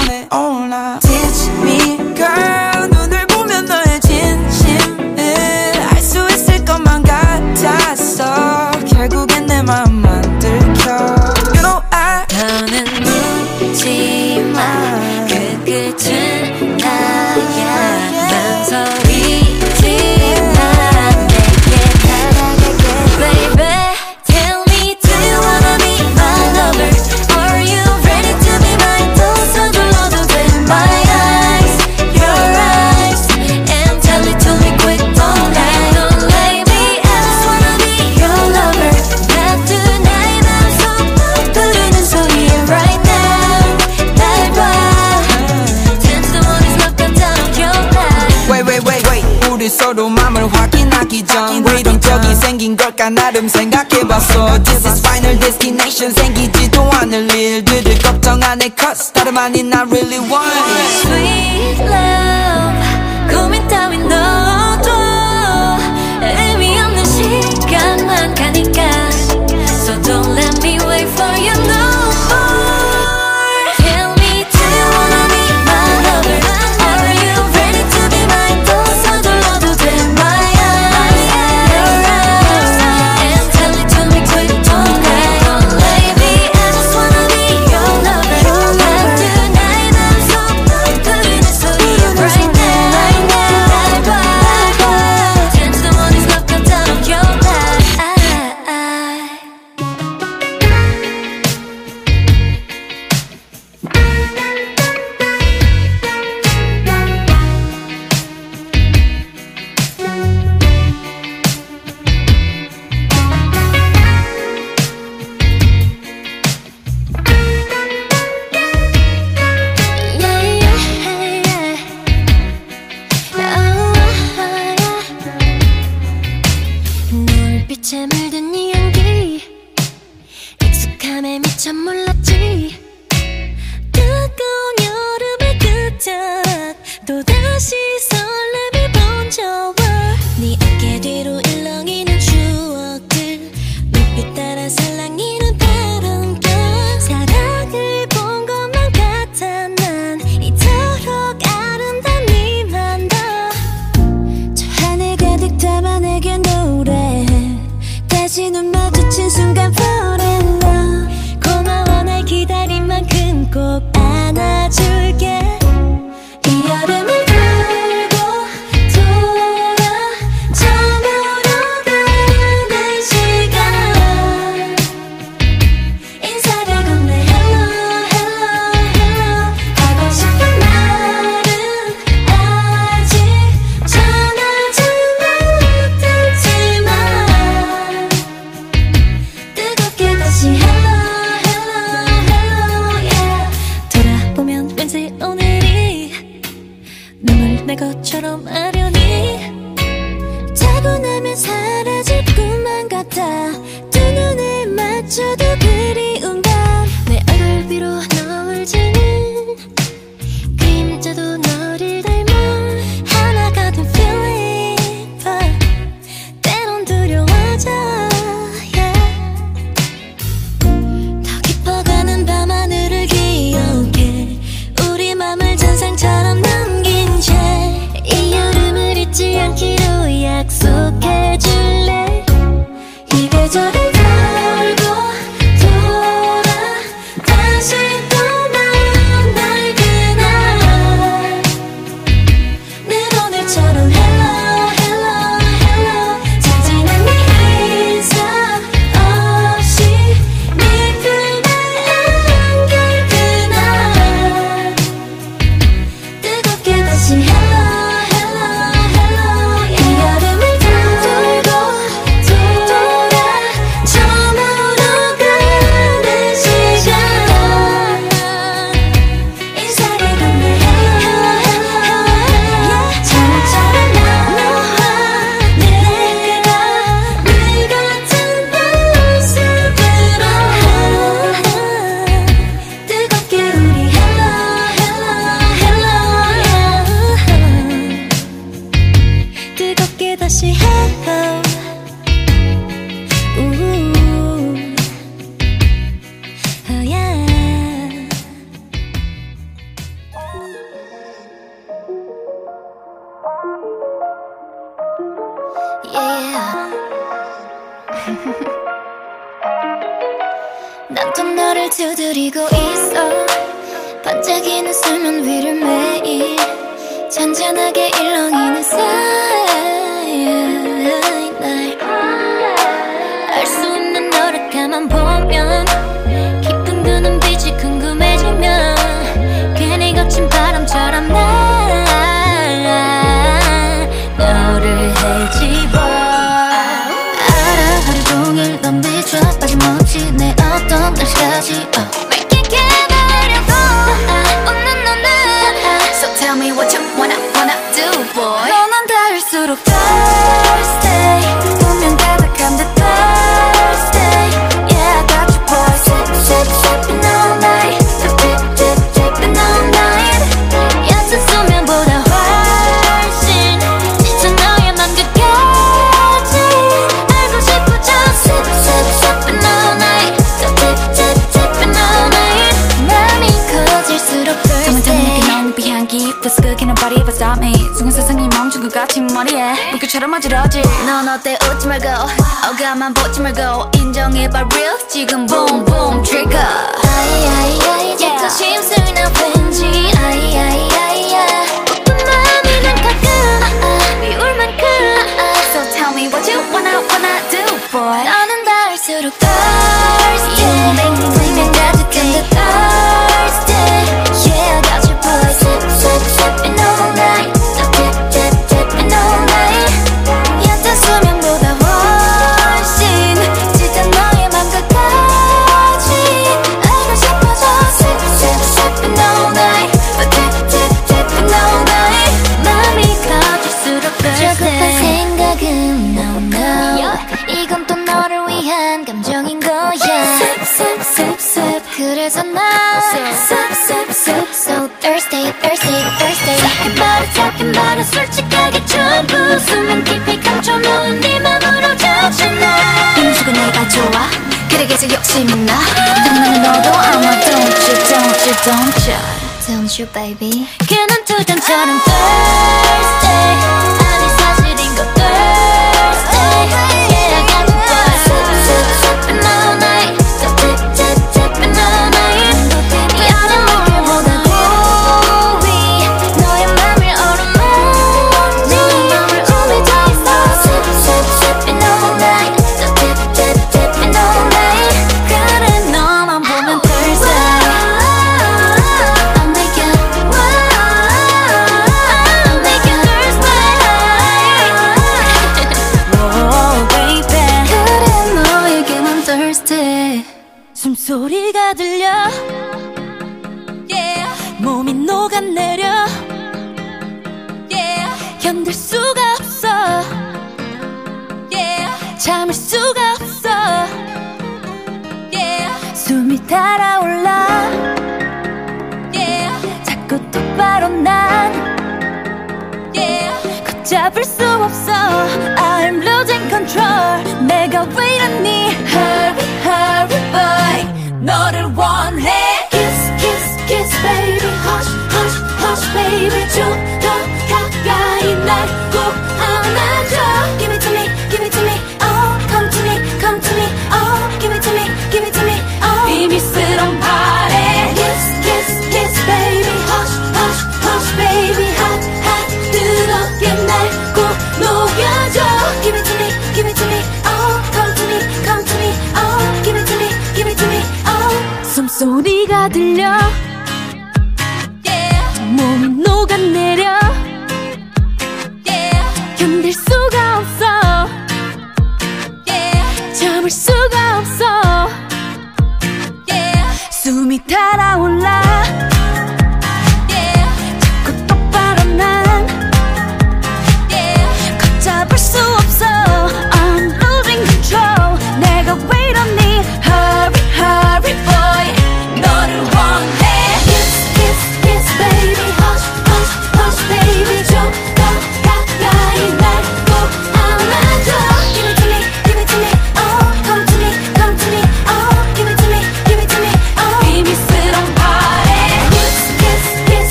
[54.15, 54.63] 봤어.
[54.63, 56.13] This is final destination.
[56.15, 58.71] 생기지도 않을 일들을 걱정 안해.
[58.79, 61.04] Cause 다름 아닌 I really want it.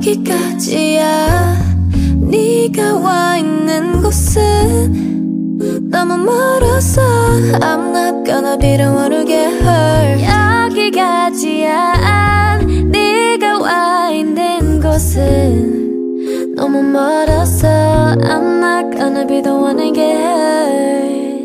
[0.00, 1.58] 여기까지야
[2.20, 7.02] 네가 와 있는 곳은 너무 멀어서
[7.60, 10.22] I'm not gonna be the one who get hurt
[10.72, 11.98] 여기까지야
[12.86, 17.68] 네가 와 있는 곳은 너무 멀어서
[18.22, 21.39] I'm not gonna be the one who get hurt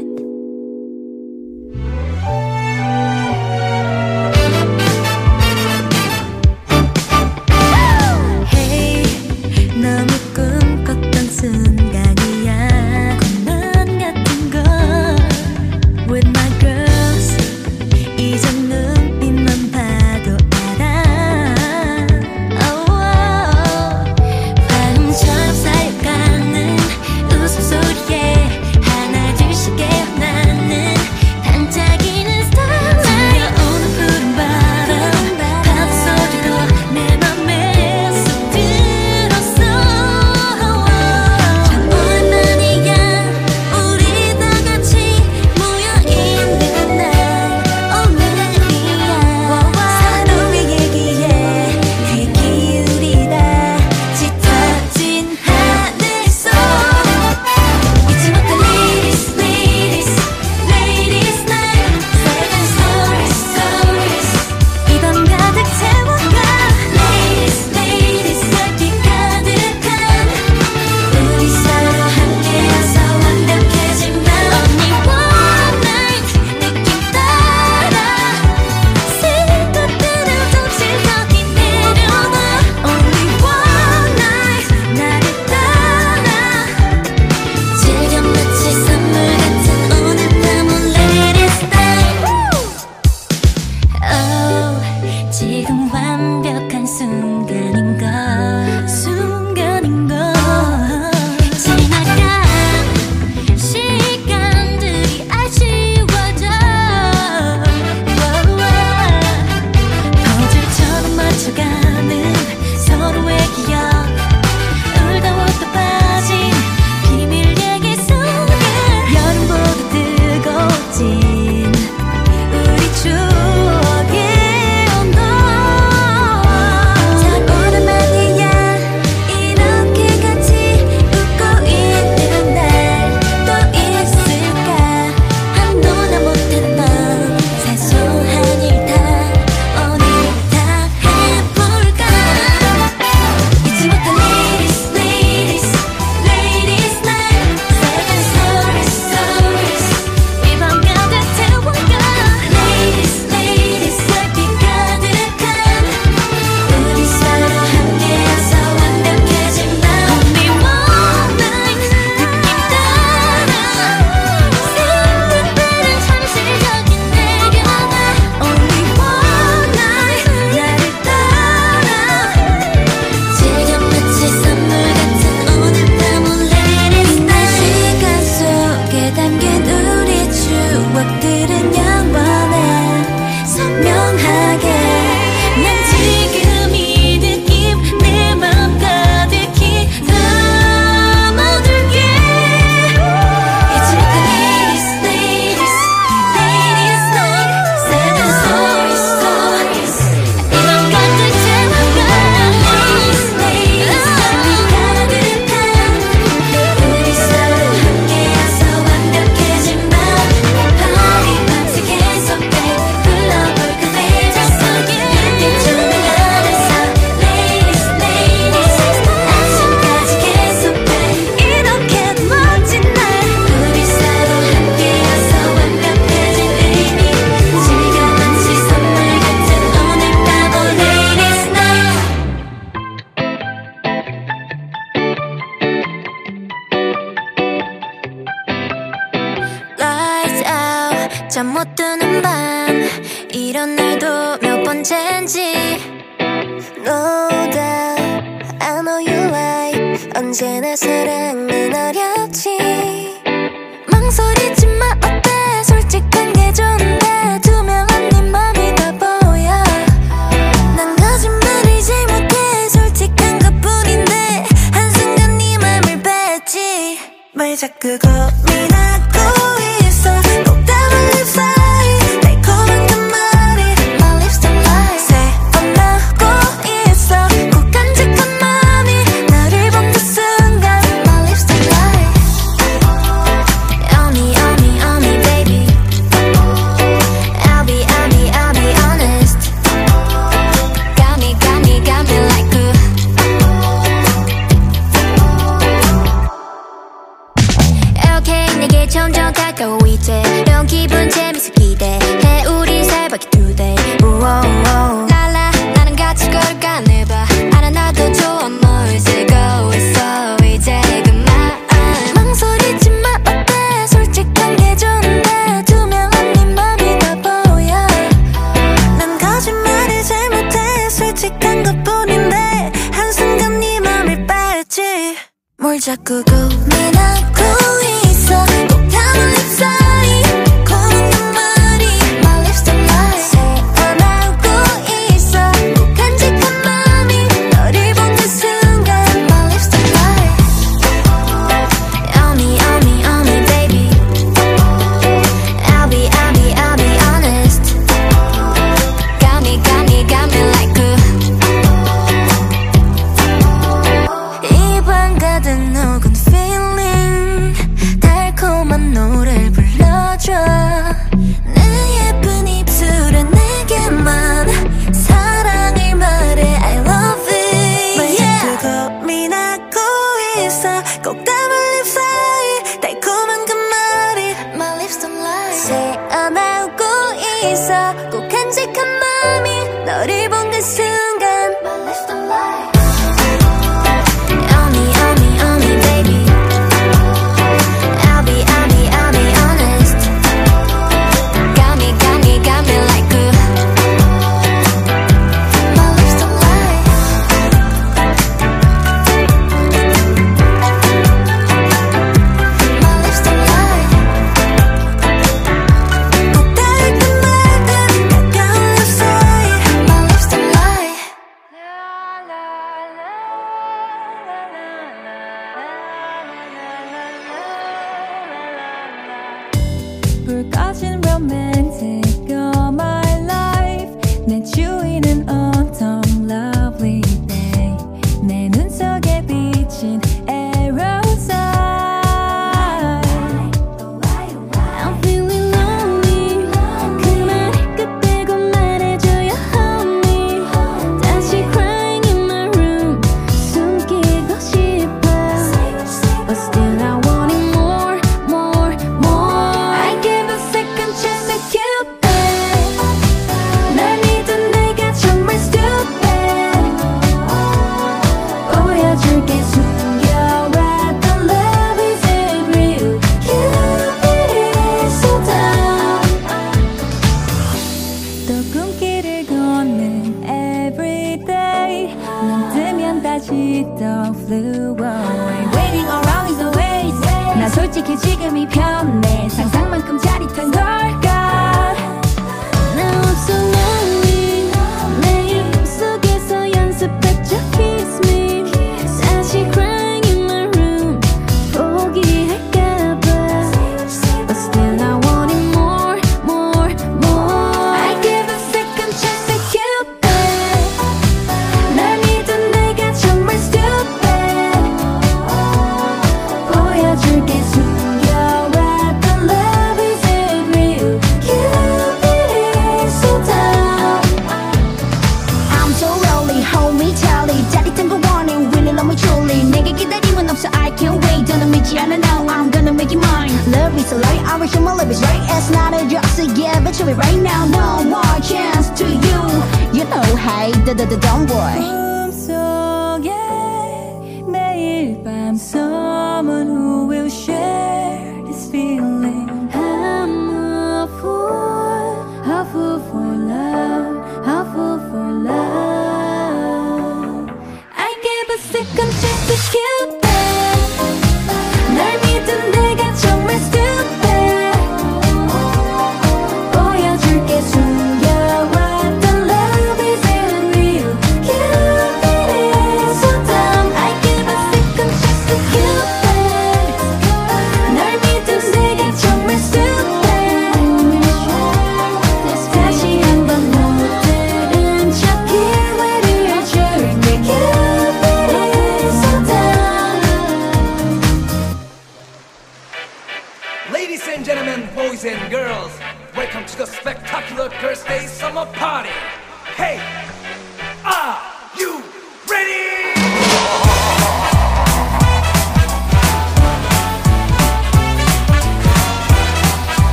[267.55, 269.14] 자꾸 고민하고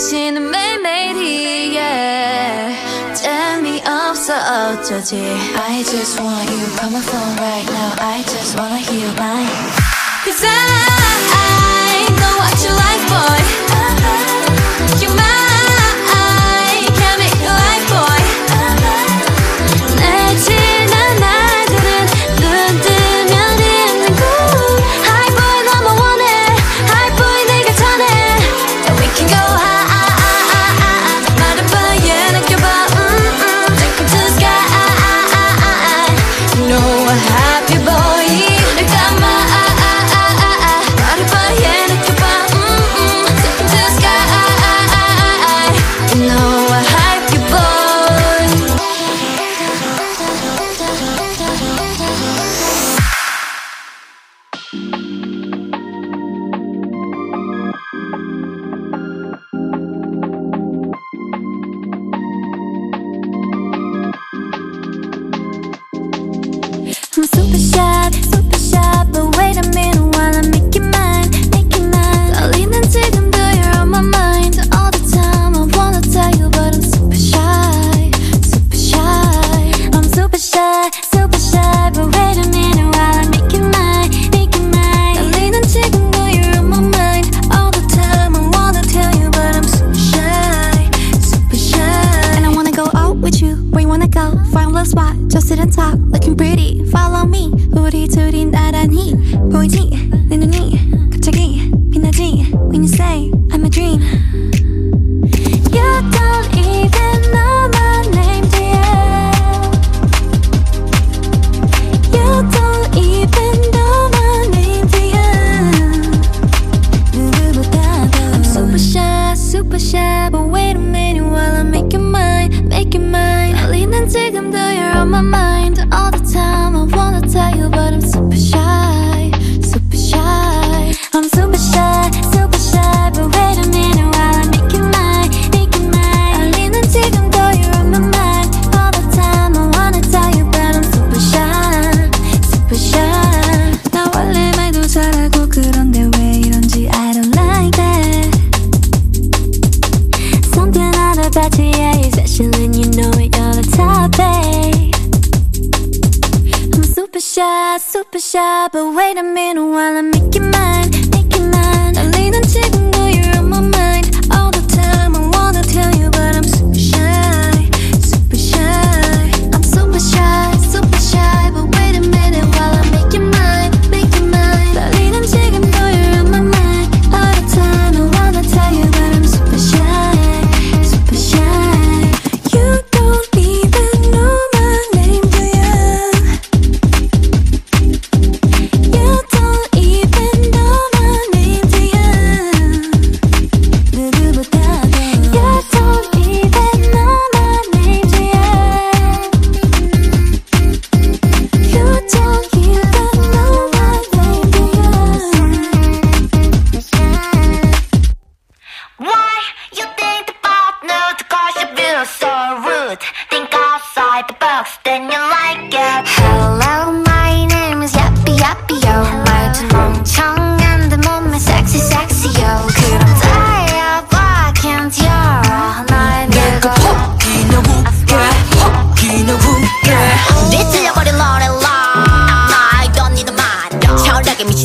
[0.00, 1.78] 당신은 매일매일이에
[3.14, 5.16] Tell me 어쩌지?
[5.18, 7.92] I just want you on my phone right now.
[8.00, 9.46] I just wanna hear your mine
[10.24, 10.48] Cause I,
[11.36, 13.44] I know what you like boy.
[15.04, 15.39] You might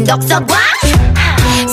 [0.05, 0.55] 중독성과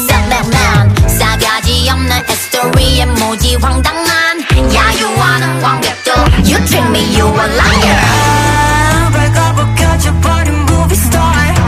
[0.08, 4.40] 셀레난 싸가지 없는 에스토리에 무지 황당한
[4.74, 11.61] 야유하는 관객도 You treat me you a liar 아, 발가벗겨져버린 movie star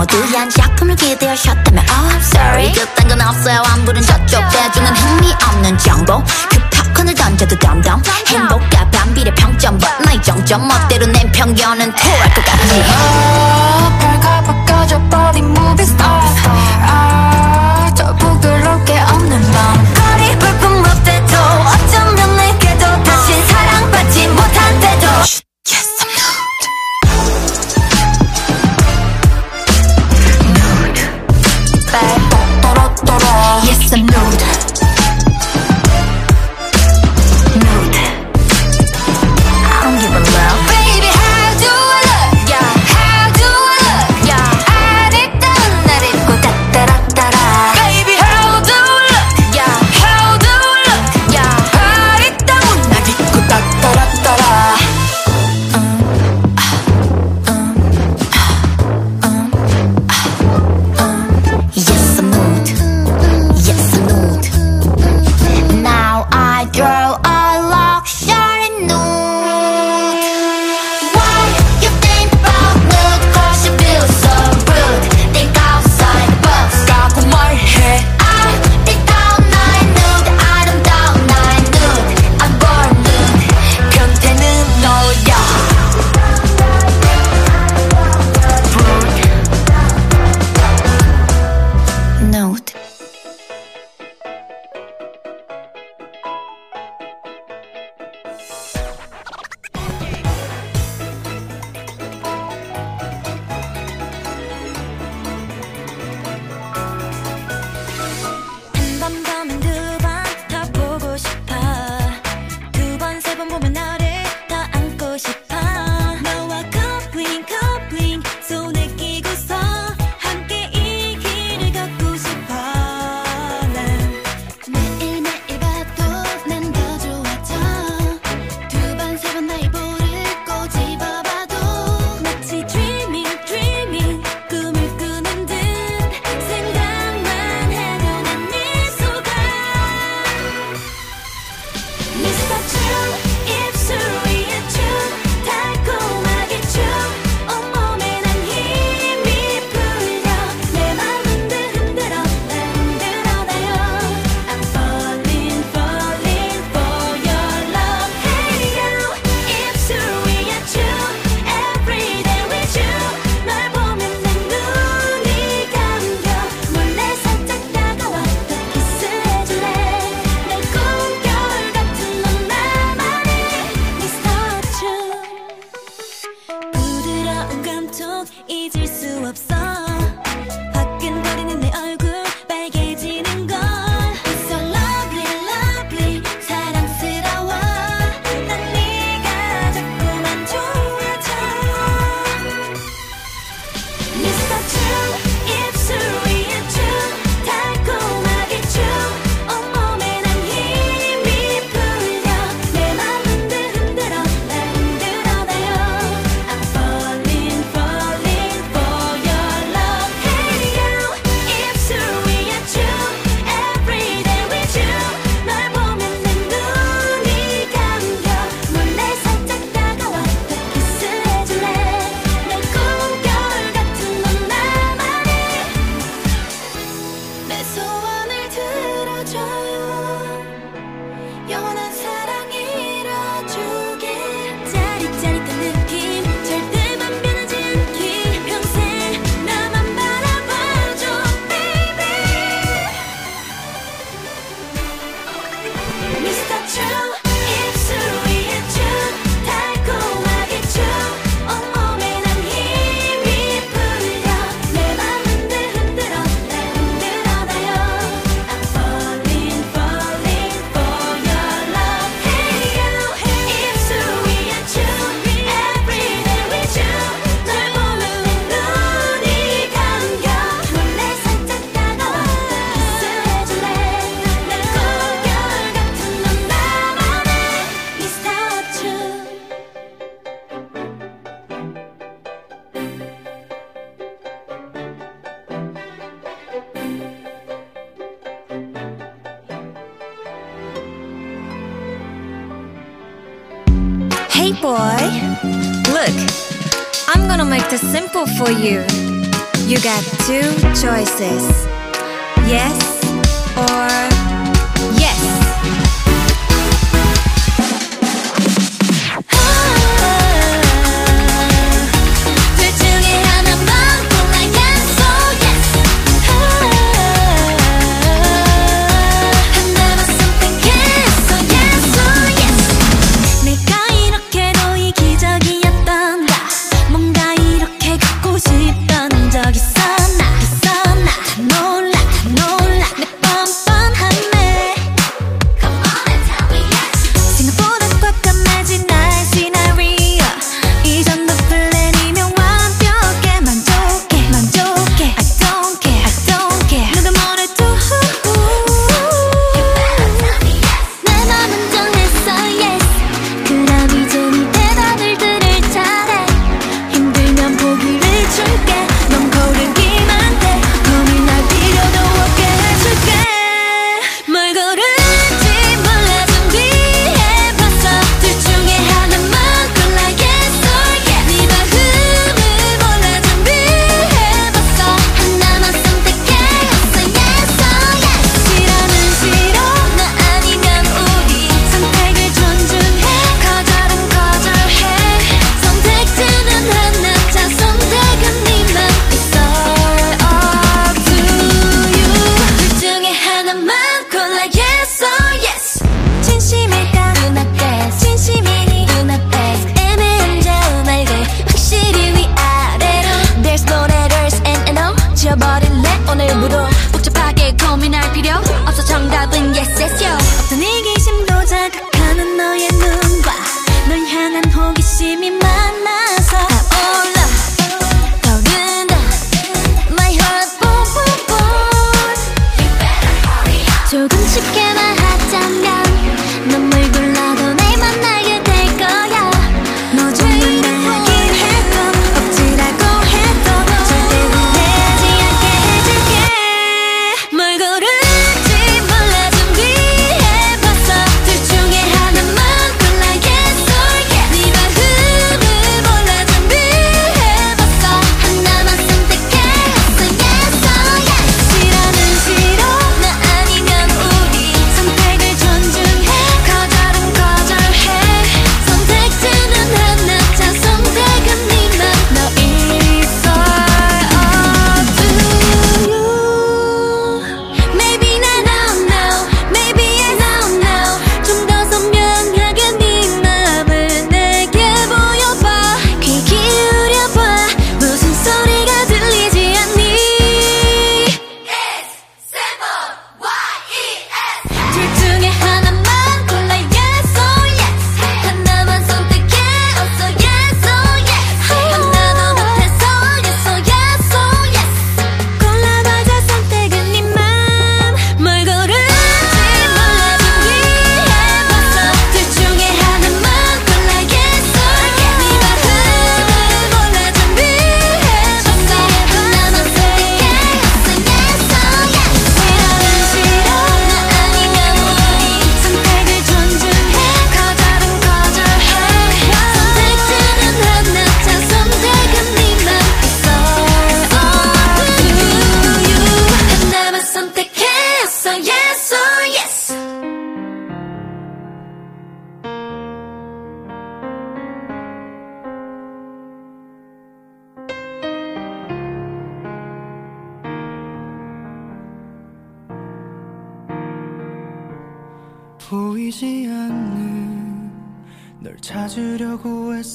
[0.00, 2.72] 모두한 작품을 기대하셨다면 Oh I'm sorry.
[2.72, 3.62] 그딴 건 없어요.
[3.66, 6.24] 안 부른 저쪽 대중은 흥미없는 정보.
[6.48, 8.02] 그 팝콘을 던져도 덤덤.
[8.26, 10.66] 행복과 반비례 평점 But 뭐 나의 정점.
[10.66, 13.99] 멋대로 낸 편견은 토할 것 같지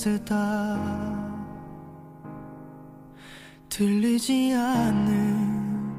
[0.05, 0.79] 곳에다
[3.69, 5.93] 들리지 않는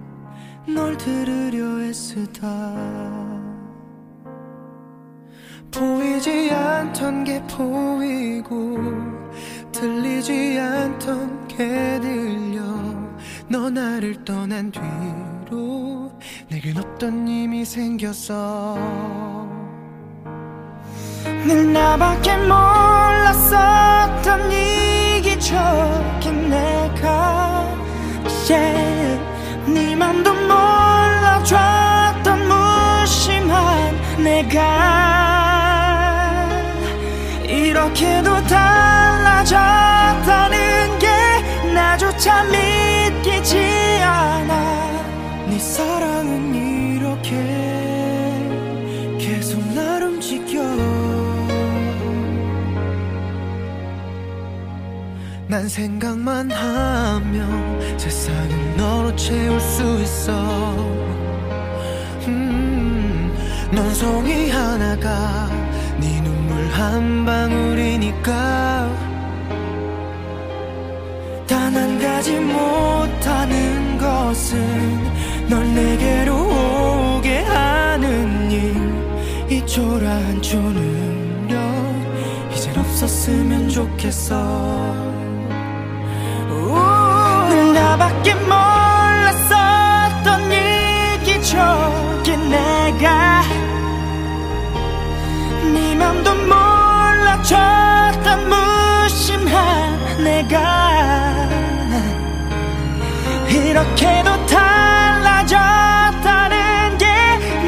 [0.72, 2.46] 널 들으려 애쓰다.
[5.72, 8.78] 보이지 않던 게 보이고
[9.72, 12.62] 들리지 않던 게 들려.
[13.48, 16.12] 너 나를 떠난 뒤로
[16.48, 19.45] 내겐 없던 힘이 생겼어.
[21.46, 23.50] 늘 나밖에 몰랐었던
[24.50, 27.64] 이기 적에 내가
[28.50, 29.20] yeah.
[29.68, 31.46] 네 맘도 몰라줬던
[32.48, 33.94] 무심한
[34.24, 34.60] 내가
[37.44, 39.46] 이렇게도 달라졌다는
[40.98, 41.06] 게
[41.72, 43.58] 나조차 믿기지
[44.02, 47.85] 않아 네 사랑은 이렇게
[55.48, 60.32] 난 생각만 하면 세상은 너로 채울 수 있어.
[62.26, 63.32] 음,
[63.72, 65.48] 넌 송이 하나가
[66.00, 69.06] 네 눈물 한 방울이니까.
[71.46, 78.74] 단 한 가지 못하는 것은 널 내게로 오게 하는 일.
[79.48, 81.56] 이 초라한 초능력
[82.52, 85.15] 이젠 없었으면 좋겠어
[88.26, 90.26] 나밖에 몰랐었던
[91.22, 93.42] 이기적인 내가
[95.72, 97.46] 네 맘도 몰라줬던
[98.48, 101.46] 무심한 내가
[103.48, 105.46] 이렇게도 달라졌다는
[106.98, 107.06] 게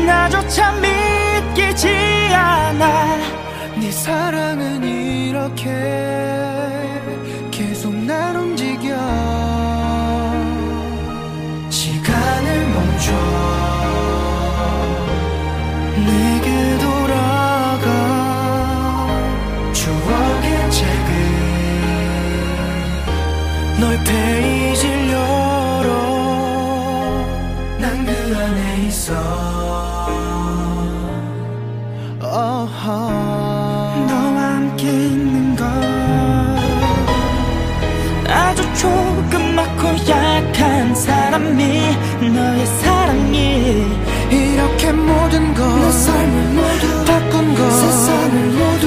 [0.05, 1.89] 나조차 믿기지
[2.35, 3.17] 않아.
[3.77, 6.28] 네 사랑은 이렇게
[24.09, 25.89] 페이지를 열어
[27.79, 29.13] 난 그 안에 있어
[32.21, 32.87] 어허.
[34.09, 35.65] 너와 함께 있는 것
[38.31, 41.61] 아주 조그맣고 약한 사람이
[42.35, 43.37] 너의 사랑이
[44.31, 48.78] 이렇게 모든 것내 삶을 모두 바꾼 것 세상을 모두